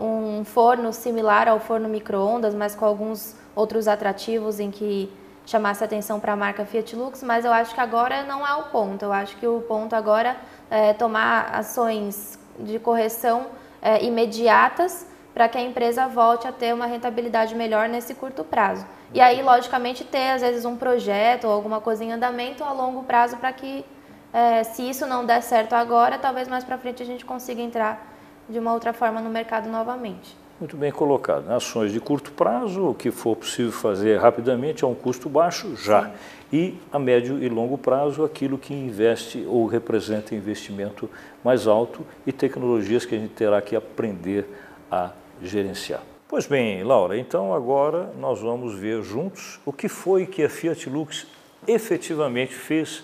um 0.00 0.44
forno 0.44 0.92
similar 0.92 1.48
ao 1.48 1.60
forno 1.60 1.88
micro-ondas, 1.88 2.54
mas 2.54 2.74
com 2.74 2.84
alguns 2.84 3.36
outros 3.54 3.88
atrativos 3.88 4.60
em 4.60 4.70
que 4.70 5.12
chamasse 5.46 5.82
atenção 5.82 6.20
para 6.20 6.32
a 6.32 6.36
marca 6.36 6.64
Fiat 6.64 6.94
Lux, 6.94 7.22
mas 7.22 7.44
eu 7.44 7.52
acho 7.52 7.74
que 7.74 7.80
agora 7.80 8.22
não 8.22 8.46
é 8.46 8.54
o 8.54 8.64
ponto. 8.64 9.04
Eu 9.04 9.12
acho 9.12 9.36
que 9.36 9.46
o 9.46 9.60
ponto 9.62 9.94
agora 9.94 10.36
é 10.70 10.92
tomar 10.92 11.50
ações 11.52 12.38
de 12.58 12.78
correção 12.78 13.46
é, 13.82 14.04
imediatas 14.04 15.06
para 15.34 15.48
que 15.48 15.58
a 15.58 15.60
empresa 15.60 16.06
volte 16.06 16.46
a 16.46 16.52
ter 16.52 16.74
uma 16.74 16.86
rentabilidade 16.86 17.54
melhor 17.54 17.88
nesse 17.88 18.14
curto 18.14 18.44
prazo. 18.44 18.86
E 19.12 19.20
aí, 19.20 19.42
logicamente, 19.42 20.04
ter 20.04 20.30
às 20.30 20.40
vezes 20.40 20.64
um 20.64 20.76
projeto 20.76 21.44
ou 21.44 21.52
alguma 21.52 21.80
coisa 21.80 22.04
em 22.04 22.12
andamento 22.12 22.62
a 22.62 22.72
longo 22.72 23.02
prazo 23.02 23.36
para 23.36 23.52
que, 23.52 23.84
é, 24.32 24.62
se 24.62 24.88
isso 24.88 25.06
não 25.06 25.24
der 25.24 25.42
certo 25.42 25.72
agora, 25.72 26.18
talvez 26.18 26.46
mais 26.46 26.62
para 26.62 26.78
frente 26.78 27.02
a 27.02 27.06
gente 27.06 27.24
consiga 27.24 27.60
entrar 27.60 28.06
de 28.48 28.58
uma 28.58 28.72
outra 28.72 28.92
forma 28.92 29.20
no 29.20 29.30
mercado 29.30 29.68
novamente. 29.68 30.36
Muito 30.60 30.76
bem 30.76 30.92
colocado. 30.92 31.46
Né? 31.46 31.56
Ações 31.56 31.90
de 31.90 31.98
curto 31.98 32.32
prazo, 32.32 32.90
o 32.90 32.94
que 32.94 33.10
for 33.10 33.34
possível 33.34 33.72
fazer 33.72 34.20
rapidamente 34.20 34.84
a 34.84 34.86
um 34.86 34.94
custo 34.94 35.26
baixo, 35.26 35.74
já. 35.74 36.04
Sim. 36.04 36.12
E 36.52 36.74
a 36.92 36.98
médio 36.98 37.42
e 37.42 37.48
longo 37.48 37.78
prazo, 37.78 38.22
aquilo 38.22 38.58
que 38.58 38.74
investe 38.74 39.42
ou 39.48 39.64
representa 39.64 40.34
investimento 40.34 41.08
mais 41.42 41.66
alto 41.66 42.04
e 42.26 42.32
tecnologias 42.32 43.06
que 43.06 43.14
a 43.14 43.18
gente 43.18 43.32
terá 43.32 43.62
que 43.62 43.74
aprender 43.74 44.46
a 44.90 45.12
gerenciar. 45.42 46.02
Pois 46.28 46.46
bem, 46.46 46.84
Laura, 46.84 47.16
então 47.16 47.54
agora 47.54 48.12
nós 48.18 48.40
vamos 48.40 48.74
ver 48.74 49.02
juntos 49.02 49.58
o 49.64 49.72
que 49.72 49.88
foi 49.88 50.26
que 50.26 50.42
a 50.42 50.48
Fiat 50.50 50.90
Lux 50.90 51.26
efetivamente 51.66 52.52
fez 52.54 53.02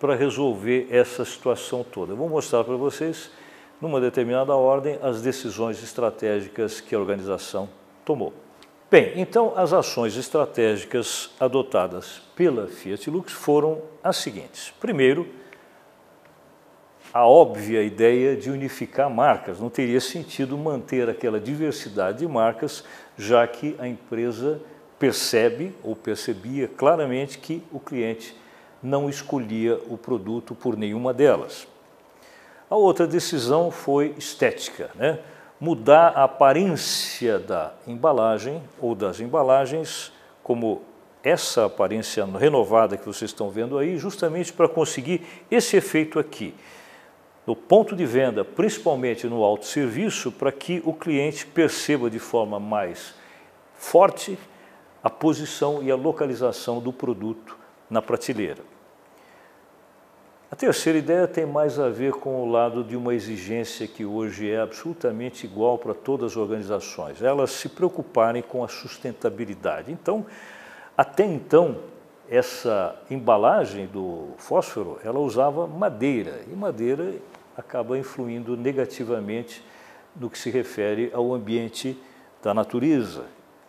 para 0.00 0.16
resolver 0.16 0.88
essa 0.90 1.24
situação 1.24 1.84
toda. 1.84 2.12
Eu 2.12 2.16
vou 2.16 2.28
mostrar 2.28 2.64
para 2.64 2.76
vocês 2.76 3.30
numa 3.80 4.00
determinada 4.00 4.54
ordem, 4.54 4.98
as 5.02 5.22
decisões 5.22 5.82
estratégicas 5.82 6.80
que 6.80 6.94
a 6.94 6.98
organização 6.98 7.68
tomou. 8.04 8.32
Bem, 8.90 9.12
então 9.16 9.52
as 9.54 9.72
ações 9.72 10.16
estratégicas 10.16 11.30
adotadas 11.38 12.22
pela 12.34 12.66
Fiat 12.66 13.10
Lux 13.10 13.32
foram 13.32 13.82
as 14.02 14.16
seguintes. 14.16 14.72
Primeiro, 14.80 15.28
a 17.12 17.26
óbvia 17.26 17.82
ideia 17.82 18.36
de 18.36 18.50
unificar 18.50 19.10
marcas. 19.10 19.60
Não 19.60 19.70
teria 19.70 20.00
sentido 20.00 20.56
manter 20.56 21.08
aquela 21.08 21.40
diversidade 21.40 22.18
de 22.18 22.26
marcas, 22.26 22.84
já 23.16 23.46
que 23.46 23.76
a 23.78 23.86
empresa 23.86 24.60
percebe 24.98 25.74
ou 25.82 25.94
percebia 25.94 26.68
claramente 26.68 27.38
que 27.38 27.62
o 27.72 27.78
cliente 27.78 28.34
não 28.82 29.08
escolhia 29.08 29.78
o 29.88 29.96
produto 29.96 30.54
por 30.54 30.76
nenhuma 30.76 31.12
delas. 31.12 31.66
A 32.70 32.76
outra 32.76 33.06
decisão 33.06 33.70
foi 33.70 34.14
estética, 34.18 34.90
né? 34.94 35.18
mudar 35.60 36.12
a 36.14 36.24
aparência 36.24 37.38
da 37.38 37.72
embalagem 37.86 38.62
ou 38.80 38.94
das 38.94 39.20
embalagens, 39.20 40.12
como 40.42 40.82
essa 41.22 41.66
aparência 41.66 42.24
renovada 42.24 42.96
que 42.96 43.06
vocês 43.06 43.30
estão 43.30 43.50
vendo 43.50 43.76
aí, 43.76 43.96
justamente 43.96 44.52
para 44.52 44.68
conseguir 44.68 45.22
esse 45.50 45.76
efeito 45.76 46.18
aqui. 46.18 46.54
No 47.46 47.56
ponto 47.56 47.96
de 47.96 48.04
venda, 48.06 48.44
principalmente 48.44 49.26
no 49.26 49.42
autosserviço, 49.42 50.30
para 50.30 50.52
que 50.52 50.82
o 50.84 50.92
cliente 50.92 51.46
perceba 51.46 52.08
de 52.08 52.18
forma 52.18 52.60
mais 52.60 53.14
forte 53.74 54.38
a 55.02 55.08
posição 55.08 55.82
e 55.82 55.90
a 55.90 55.96
localização 55.96 56.80
do 56.80 56.92
produto 56.92 57.56
na 57.88 58.02
prateleira. 58.02 58.62
A 60.50 60.56
terceira 60.56 60.98
ideia 60.98 61.28
tem 61.28 61.44
mais 61.44 61.78
a 61.78 61.90
ver 61.90 62.14
com 62.14 62.42
o 62.42 62.50
lado 62.50 62.82
de 62.82 62.96
uma 62.96 63.14
exigência 63.14 63.86
que 63.86 64.06
hoje 64.06 64.50
é 64.50 64.58
absolutamente 64.58 65.44
igual 65.44 65.76
para 65.76 65.92
todas 65.92 66.32
as 66.32 66.36
organizações, 66.38 67.20
elas 67.20 67.50
se 67.50 67.68
preocuparem 67.68 68.40
com 68.40 68.64
a 68.64 68.68
sustentabilidade. 68.68 69.92
Então, 69.92 70.24
até 70.96 71.26
então, 71.26 71.76
essa 72.30 72.98
embalagem 73.10 73.88
do 73.88 74.28
fósforo, 74.38 74.98
ela 75.04 75.18
usava 75.18 75.66
madeira, 75.66 76.40
e 76.50 76.56
madeira 76.56 77.16
acaba 77.54 77.98
influindo 77.98 78.56
negativamente 78.56 79.62
no 80.16 80.30
que 80.30 80.38
se 80.38 80.48
refere 80.48 81.10
ao 81.12 81.34
ambiente 81.34 81.94
da 82.42 82.54
natureza. 82.54 83.26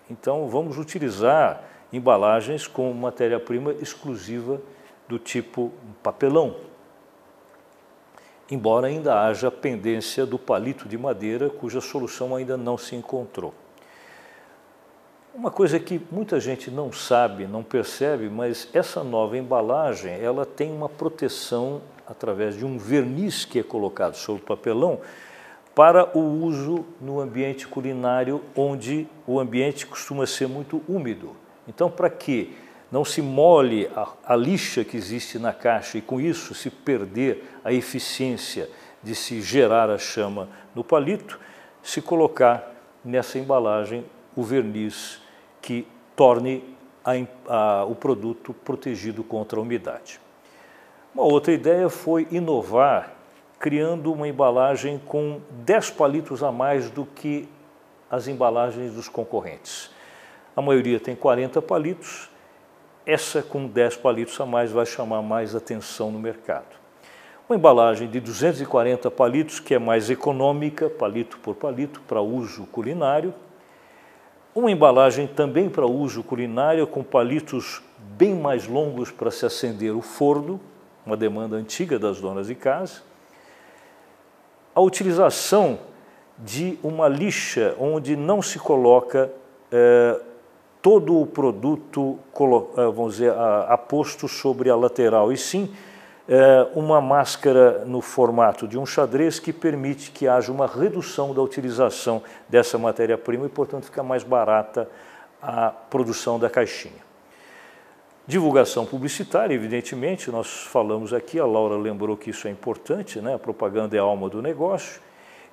Então, 0.09 0.47
vamos 0.47 0.77
utilizar 0.77 1.61
embalagens 1.91 2.67
com 2.67 2.93
matéria-prima 2.93 3.73
exclusiva 3.73 4.61
do 5.09 5.19
tipo 5.19 5.73
papelão, 6.01 6.68
embora 8.49 8.87
ainda 8.87 9.21
haja 9.21 9.51
pendência 9.51 10.25
do 10.25 10.39
palito 10.39 10.87
de 10.87 10.97
madeira, 10.97 11.49
cuja 11.49 11.81
solução 11.81 12.35
ainda 12.35 12.57
não 12.57 12.77
se 12.77 12.95
encontrou. 12.95 13.53
Uma 15.33 15.51
coisa 15.51 15.79
que 15.79 16.01
muita 16.11 16.39
gente 16.39 16.71
não 16.71 16.91
sabe, 16.91 17.45
não 17.45 17.63
percebe, 17.63 18.29
mas 18.29 18.67
essa 18.73 19.03
nova 19.03 19.37
embalagem, 19.37 20.11
ela 20.19 20.45
tem 20.45 20.71
uma 20.71 20.89
proteção 20.89 21.81
através 22.07 22.55
de 22.55 22.65
um 22.65 22.77
verniz 22.77 23.45
que 23.45 23.59
é 23.59 23.63
colocado 23.63 24.15
sobre 24.15 24.41
o 24.41 24.45
papelão 24.45 24.99
para 25.75 26.17
o 26.17 26.43
uso 26.43 26.83
no 26.99 27.19
ambiente 27.19 27.67
culinário, 27.67 28.41
onde 28.55 29.07
o 29.25 29.39
ambiente 29.39 29.85
costuma 29.85 30.25
ser 30.25 30.47
muito 30.47 30.81
úmido. 30.89 31.35
Então, 31.67 31.89
para 31.89 32.09
que 32.09 32.57
não 32.91 33.05
se 33.05 33.21
molhe 33.21 33.89
a, 33.95 34.07
a, 34.25 34.35
lixa 34.35 34.83
que 34.83 34.97
existe 34.97 35.37
na 35.37 35.53
caixa 35.53 35.97
e 35.97 36.01
com 36.01 36.19
isso 36.19 36.55
se 36.55 36.69
perder 36.69 37.43
a 37.63 37.71
eficiência 37.71 38.69
de 39.03 39.13
se 39.13 39.41
gerar 39.41 39.89
a 39.89 39.97
chama 39.97 40.49
no 40.73 40.83
palito, 40.83 41.39
se 41.83 42.01
colocar 42.01 42.73
nessa 43.03 43.37
embalagem 43.37 44.05
o 44.35 44.43
verniz 44.43 45.21
que 45.61 45.87
torne 46.15 46.63
a, 47.05 47.11
a, 47.47 47.85
o 47.85 47.95
produto 47.95 48.53
protegido 48.53 49.23
contra 49.23 49.59
a 49.59 49.61
umidade. 49.61 50.19
Uma 51.13 51.23
outra 51.23 51.53
ideia 51.53 51.89
foi 51.89 52.27
inovar, 52.31 53.13
criando 53.59 54.11
uma 54.11 54.27
embalagem 54.27 54.99
com 55.05 55.41
10 55.65 55.91
palitos 55.91 56.43
a 56.43 56.51
mais 56.51 56.89
do 56.89 57.05
que 57.05 57.47
as 58.09 58.27
embalagens 58.27 58.93
dos 58.93 59.07
concorrentes. 59.07 59.91
A 60.55 60.61
maioria 60.61 60.99
tem 60.99 61.15
40 61.15 61.61
palitos, 61.61 62.29
essa 63.09 63.41
com 63.41 63.65
10 63.65 63.97
palitos 63.97 64.39
a 64.39 64.45
mais 64.45 64.71
vai 64.71 64.85
chamar 64.85 65.23
mais 65.23 65.55
atenção 65.55 66.11
no 66.11 66.19
mercado. 66.19 66.77
Uma 67.49 67.55
embalagem 67.55 68.07
de 68.07 68.19
240 68.19 69.09
palitos, 69.09 69.59
que 69.59 69.73
é 69.73 69.79
mais 69.79 70.11
econômica, 70.11 70.87
palito 70.87 71.39
por 71.39 71.55
palito, 71.55 71.99
para 72.01 72.21
uso 72.21 72.67
culinário. 72.67 73.33
Uma 74.53 74.69
embalagem 74.69 75.25
também 75.25 75.67
para 75.67 75.87
uso 75.87 76.21
culinário, 76.21 76.85
com 76.85 77.03
palitos 77.03 77.81
bem 77.97 78.35
mais 78.35 78.67
longos 78.67 79.09
para 79.09 79.31
se 79.31 79.43
acender 79.43 79.95
o 79.95 80.01
forno, 80.01 80.59
uma 81.03 81.17
demanda 81.17 81.55
antiga 81.55 81.97
das 81.97 82.21
donas 82.21 82.45
de 82.45 82.53
casa. 82.53 83.01
A 84.75 84.81
utilização 84.81 85.79
de 86.37 86.77
uma 86.83 87.07
lixa 87.07 87.75
onde 87.79 88.15
não 88.15 88.43
se 88.43 88.59
coloca 88.59 89.31
é, 89.71 90.19
todo 90.81 91.19
o 91.19 91.25
produto, 91.25 92.17
eh, 92.77 92.85
vamos 92.93 93.13
dizer, 93.13 93.33
aposto 93.67 94.27
sobre 94.27 94.69
a 94.69 94.75
lateral, 94.75 95.31
e 95.31 95.37
sim 95.37 95.73
é, 96.31 96.67
uma 96.75 97.01
máscara 97.01 97.83
no 97.85 98.01
formato 98.01 98.67
de 98.67 98.77
um 98.77 98.85
xadrez 98.85 99.39
que 99.39 99.51
permite 99.51 100.11
que 100.11 100.27
haja 100.27 100.51
uma 100.51 100.67
redução 100.67 101.33
da 101.33 101.41
utilização 101.41 102.21
dessa 102.47 102.77
matéria-prima 102.77 103.47
e, 103.47 103.49
portanto, 103.49 103.85
fica 103.85 104.03
mais 104.03 104.21
barata 104.21 104.87
a 105.41 105.71
produção 105.71 106.37
da 106.37 106.47
caixinha. 106.47 107.09
Divulgação 108.27 108.85
publicitária, 108.85 109.55
evidentemente, 109.55 110.29
nós 110.29 110.67
falamos 110.67 111.13
aqui, 111.13 111.39
a 111.39 111.47
Laura 111.47 111.75
lembrou 111.75 112.15
que 112.15 112.29
isso 112.29 112.47
é 112.47 112.51
importante, 112.51 113.19
né? 113.19 113.33
a 113.33 113.39
propaganda 113.39 113.97
é 113.97 113.99
a 113.99 114.03
alma 114.03 114.29
do 114.29 114.39
negócio, 114.39 115.01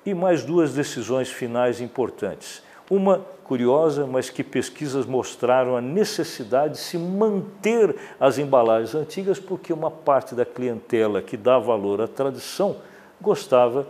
e 0.05 0.13
mais 0.13 0.43
duas 0.43 0.75
decisões 0.75 1.31
finais 1.31 1.81
importantes. 1.81 2.61
Uma 2.89 3.19
curiosa, 3.43 4.05
mas 4.05 4.29
que 4.29 4.43
pesquisas 4.43 5.05
mostraram 5.05 5.77
a 5.77 5.81
necessidade 5.81 6.73
de 6.73 6.79
se 6.79 6.97
manter 6.97 7.95
as 8.19 8.37
embalagens 8.37 8.93
antigas, 8.93 9.39
porque 9.39 9.71
uma 9.71 9.89
parte 9.89 10.35
da 10.35 10.45
clientela 10.45 11.21
que 11.21 11.37
dá 11.37 11.57
valor 11.57 12.01
à 12.01 12.07
tradição 12.07 12.75
gostava 13.21 13.87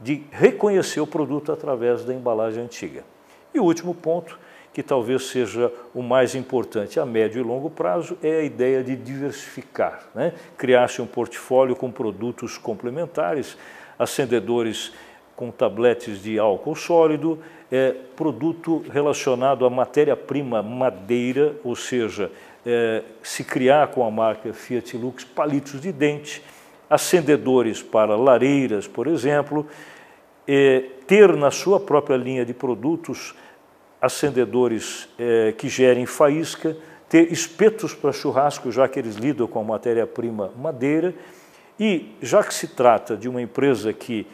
de 0.00 0.22
reconhecer 0.30 1.00
o 1.00 1.06
produto 1.06 1.50
através 1.50 2.04
da 2.04 2.14
embalagem 2.14 2.62
antiga. 2.62 3.04
E 3.52 3.60
o 3.60 3.64
último 3.64 3.94
ponto, 3.94 4.38
que 4.72 4.82
talvez 4.82 5.26
seja 5.26 5.72
o 5.94 6.02
mais 6.02 6.34
importante 6.34 6.98
a 6.98 7.06
médio 7.06 7.40
e 7.40 7.44
longo 7.44 7.70
prazo, 7.70 8.18
é 8.22 8.40
a 8.40 8.42
ideia 8.42 8.82
de 8.82 8.96
diversificar, 8.96 10.04
né? 10.14 10.34
criar-se 10.58 11.00
um 11.00 11.06
portfólio 11.06 11.76
com 11.76 11.90
produtos 11.90 12.58
complementares, 12.58 13.56
acendedores 13.98 14.92
com 15.36 15.50
tabletes 15.50 16.22
de 16.22 16.38
álcool 16.38 16.74
sólido, 16.74 17.38
é, 17.70 17.94
produto 18.16 18.84
relacionado 18.90 19.66
à 19.66 19.70
matéria-prima 19.70 20.62
madeira, 20.62 21.56
ou 21.64 21.74
seja, 21.74 22.30
é, 22.64 23.02
se 23.22 23.42
criar 23.44 23.88
com 23.88 24.06
a 24.06 24.10
marca 24.10 24.52
Fiat 24.52 24.96
Lux 24.96 25.24
palitos 25.24 25.80
de 25.80 25.92
dente, 25.92 26.42
acendedores 26.88 27.82
para 27.82 28.16
lareiras, 28.16 28.86
por 28.86 29.06
exemplo, 29.06 29.66
é, 30.46 30.84
ter 31.06 31.34
na 31.34 31.50
sua 31.50 31.80
própria 31.80 32.16
linha 32.16 32.44
de 32.44 32.54
produtos 32.54 33.34
acendedores 34.00 35.08
é, 35.18 35.52
que 35.52 35.68
gerem 35.68 36.06
faísca, 36.06 36.76
ter 37.08 37.32
espetos 37.32 37.94
para 37.94 38.12
churrasco, 38.12 38.70
já 38.70 38.86
que 38.86 38.98
eles 38.98 39.16
lidam 39.16 39.46
com 39.46 39.60
a 39.60 39.64
matéria-prima 39.64 40.52
madeira, 40.56 41.14
e 41.80 42.12
já 42.20 42.42
que 42.42 42.54
se 42.54 42.68
trata 42.68 43.16
de 43.16 43.28
uma 43.28 43.42
empresa 43.42 43.92
que 43.92 44.26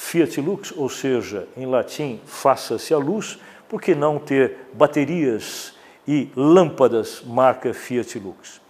Fiat 0.00 0.40
Lux, 0.40 0.72
ou 0.74 0.88
seja, 0.88 1.48
em 1.56 1.66
latim, 1.66 2.20
faça-se 2.24 2.94
a 2.94 2.96
luz, 2.96 3.38
por 3.68 3.82
que 3.82 3.96
não 3.96 4.18
ter 4.18 4.56
baterias 4.72 5.74
e 6.06 6.30
lâmpadas 6.34 7.20
marca 7.26 7.74
Fiat 7.74 8.18
Lux? 8.18 8.60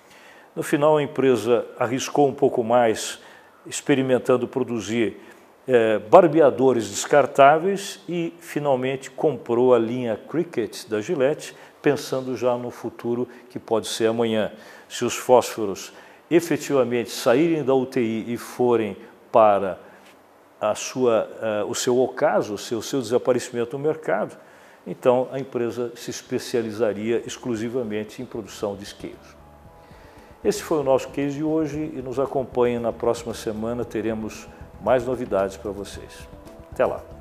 No 0.57 0.63
final, 0.63 0.97
a 0.97 1.03
empresa 1.03 1.67
arriscou 1.79 2.27
um 2.27 2.35
pouco 2.35 2.65
mais, 2.65 3.21
experimentando 3.67 4.49
produzir 4.49 5.19
é, 5.69 5.99
barbeadores 5.99 6.89
descartáveis 6.89 8.01
e 8.09 8.33
finalmente 8.41 9.11
comprou 9.11 9.75
a 9.75 9.79
linha 9.79 10.19
Cricket 10.29 10.89
da 10.89 11.01
Gillette, 11.01 11.55
pensando 11.81 12.37
já 12.37 12.57
no 12.57 12.71
futuro 12.71 13.29
que 13.51 13.59
pode 13.59 13.87
ser 13.87 14.07
amanhã. 14.07 14.51
Se 14.89 15.05
os 15.05 15.15
fósforos 15.15 15.93
efetivamente 16.31 17.11
saírem 17.11 17.63
da 17.63 17.75
UTI 17.75 18.25
e 18.33 18.37
forem 18.39 18.97
para 19.31 19.88
a 20.61 20.75
sua, 20.75 21.29
uh, 21.65 21.71
o 21.71 21.75
seu 21.75 21.99
ocaso, 21.99 22.55
o 22.55 22.59
seu, 22.59 22.83
seu 22.83 23.01
desaparecimento 23.01 23.77
no 23.77 23.83
mercado, 23.83 24.37
então 24.87 25.29
a 25.33 25.39
empresa 25.39 25.93
se 25.95 26.11
especializaria 26.11 27.23
exclusivamente 27.27 28.23
em 28.23 28.27
produção 28.27 28.75
de 28.75 28.83
isqueiros. 28.83 29.37
Esse 30.43 30.63
foi 30.63 30.79
o 30.79 30.83
nosso 30.83 31.09
case 31.09 31.37
de 31.37 31.45
hoje 31.45 31.93
e 31.95 32.01
nos 32.01 32.19
acompanhe 32.19 32.79
na 32.79 32.93
próxima 32.93 33.35
semana, 33.35 33.85
teremos 33.85 34.49
mais 34.83 35.05
novidades 35.05 35.57
para 35.57 35.71
vocês. 35.71 36.29
Até 36.73 36.87
lá! 36.87 37.18